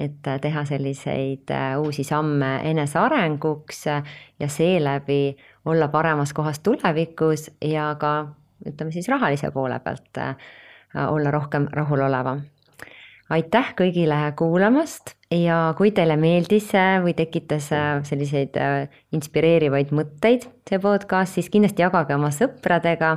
et 0.00 0.26
äh, 0.26 0.40
teha 0.40 0.64
selliseid 0.64 1.50
äh, 1.52 1.74
uusi 1.80 2.04
samme 2.04 2.60
enesearenguks 2.70 3.86
äh, 3.86 4.02
ja 4.40 4.48
seeläbi 4.48 5.36
olla 5.64 5.88
paremas 5.88 6.32
kohas 6.32 6.60
tulevikus 6.60 7.50
ja 7.64 7.94
ka 8.00 8.14
ütleme 8.66 8.92
siis 8.92 9.08
rahalise 9.08 9.50
poole 9.50 9.78
pealt 9.80 10.18
olla 11.08 11.30
rohkem 11.30 11.68
rahulolevam. 11.72 12.40
aitäh 13.30 13.74
kõigile 13.78 14.32
kuulamast 14.36 15.14
ja 15.30 15.74
kui 15.78 15.92
teile 15.94 16.16
meeldis 16.16 16.72
või 17.04 17.14
tekitas 17.14 17.70
selliseid 18.08 18.58
inspireerivaid 19.12 19.94
mõtteid, 19.94 20.48
see 20.68 20.82
podcast, 20.82 21.38
siis 21.38 21.48
kindlasti 21.50 21.86
jagage 21.86 22.14
oma 22.14 22.32
sõpradega 22.34 23.16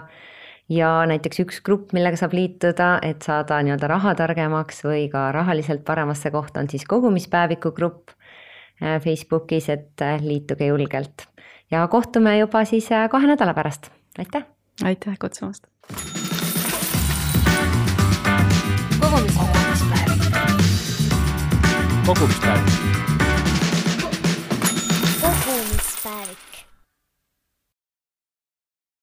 ja 0.70 1.06
näiteks 1.10 1.42
üks 1.44 1.62
grupp, 1.66 1.94
millega 1.94 2.18
saab 2.20 2.36
liituda, 2.38 2.98
et 3.04 3.26
saada 3.26 3.60
nii-öelda 3.64 3.90
rahatargemaks 3.92 4.84
või 4.86 5.08
ka 5.12 5.30
rahaliselt 5.36 5.84
paremasse 5.88 6.32
kohta, 6.32 6.64
on 6.64 6.70
siis 6.72 6.86
kogumispäeviku 6.90 7.74
grupp 7.76 8.14
äh, 8.14 9.00
Facebookis, 9.04 9.70
et 9.70 10.02
äh, 10.02 10.22
liituge 10.22 10.68
julgelt. 10.72 11.28
ja 11.72 11.88
kohtume 11.88 12.38
juba 12.38 12.66
siis 12.66 12.92
äh, 12.92 13.10
kahe 13.10 13.28
nädala 13.28 13.54
pärast, 13.54 13.92
aitäh! 14.18 14.46
aitäh 14.84 15.20
kutsumast! 15.20 15.68
kogumispäevik. 19.00 20.24
kogumispäevik 22.06 23.03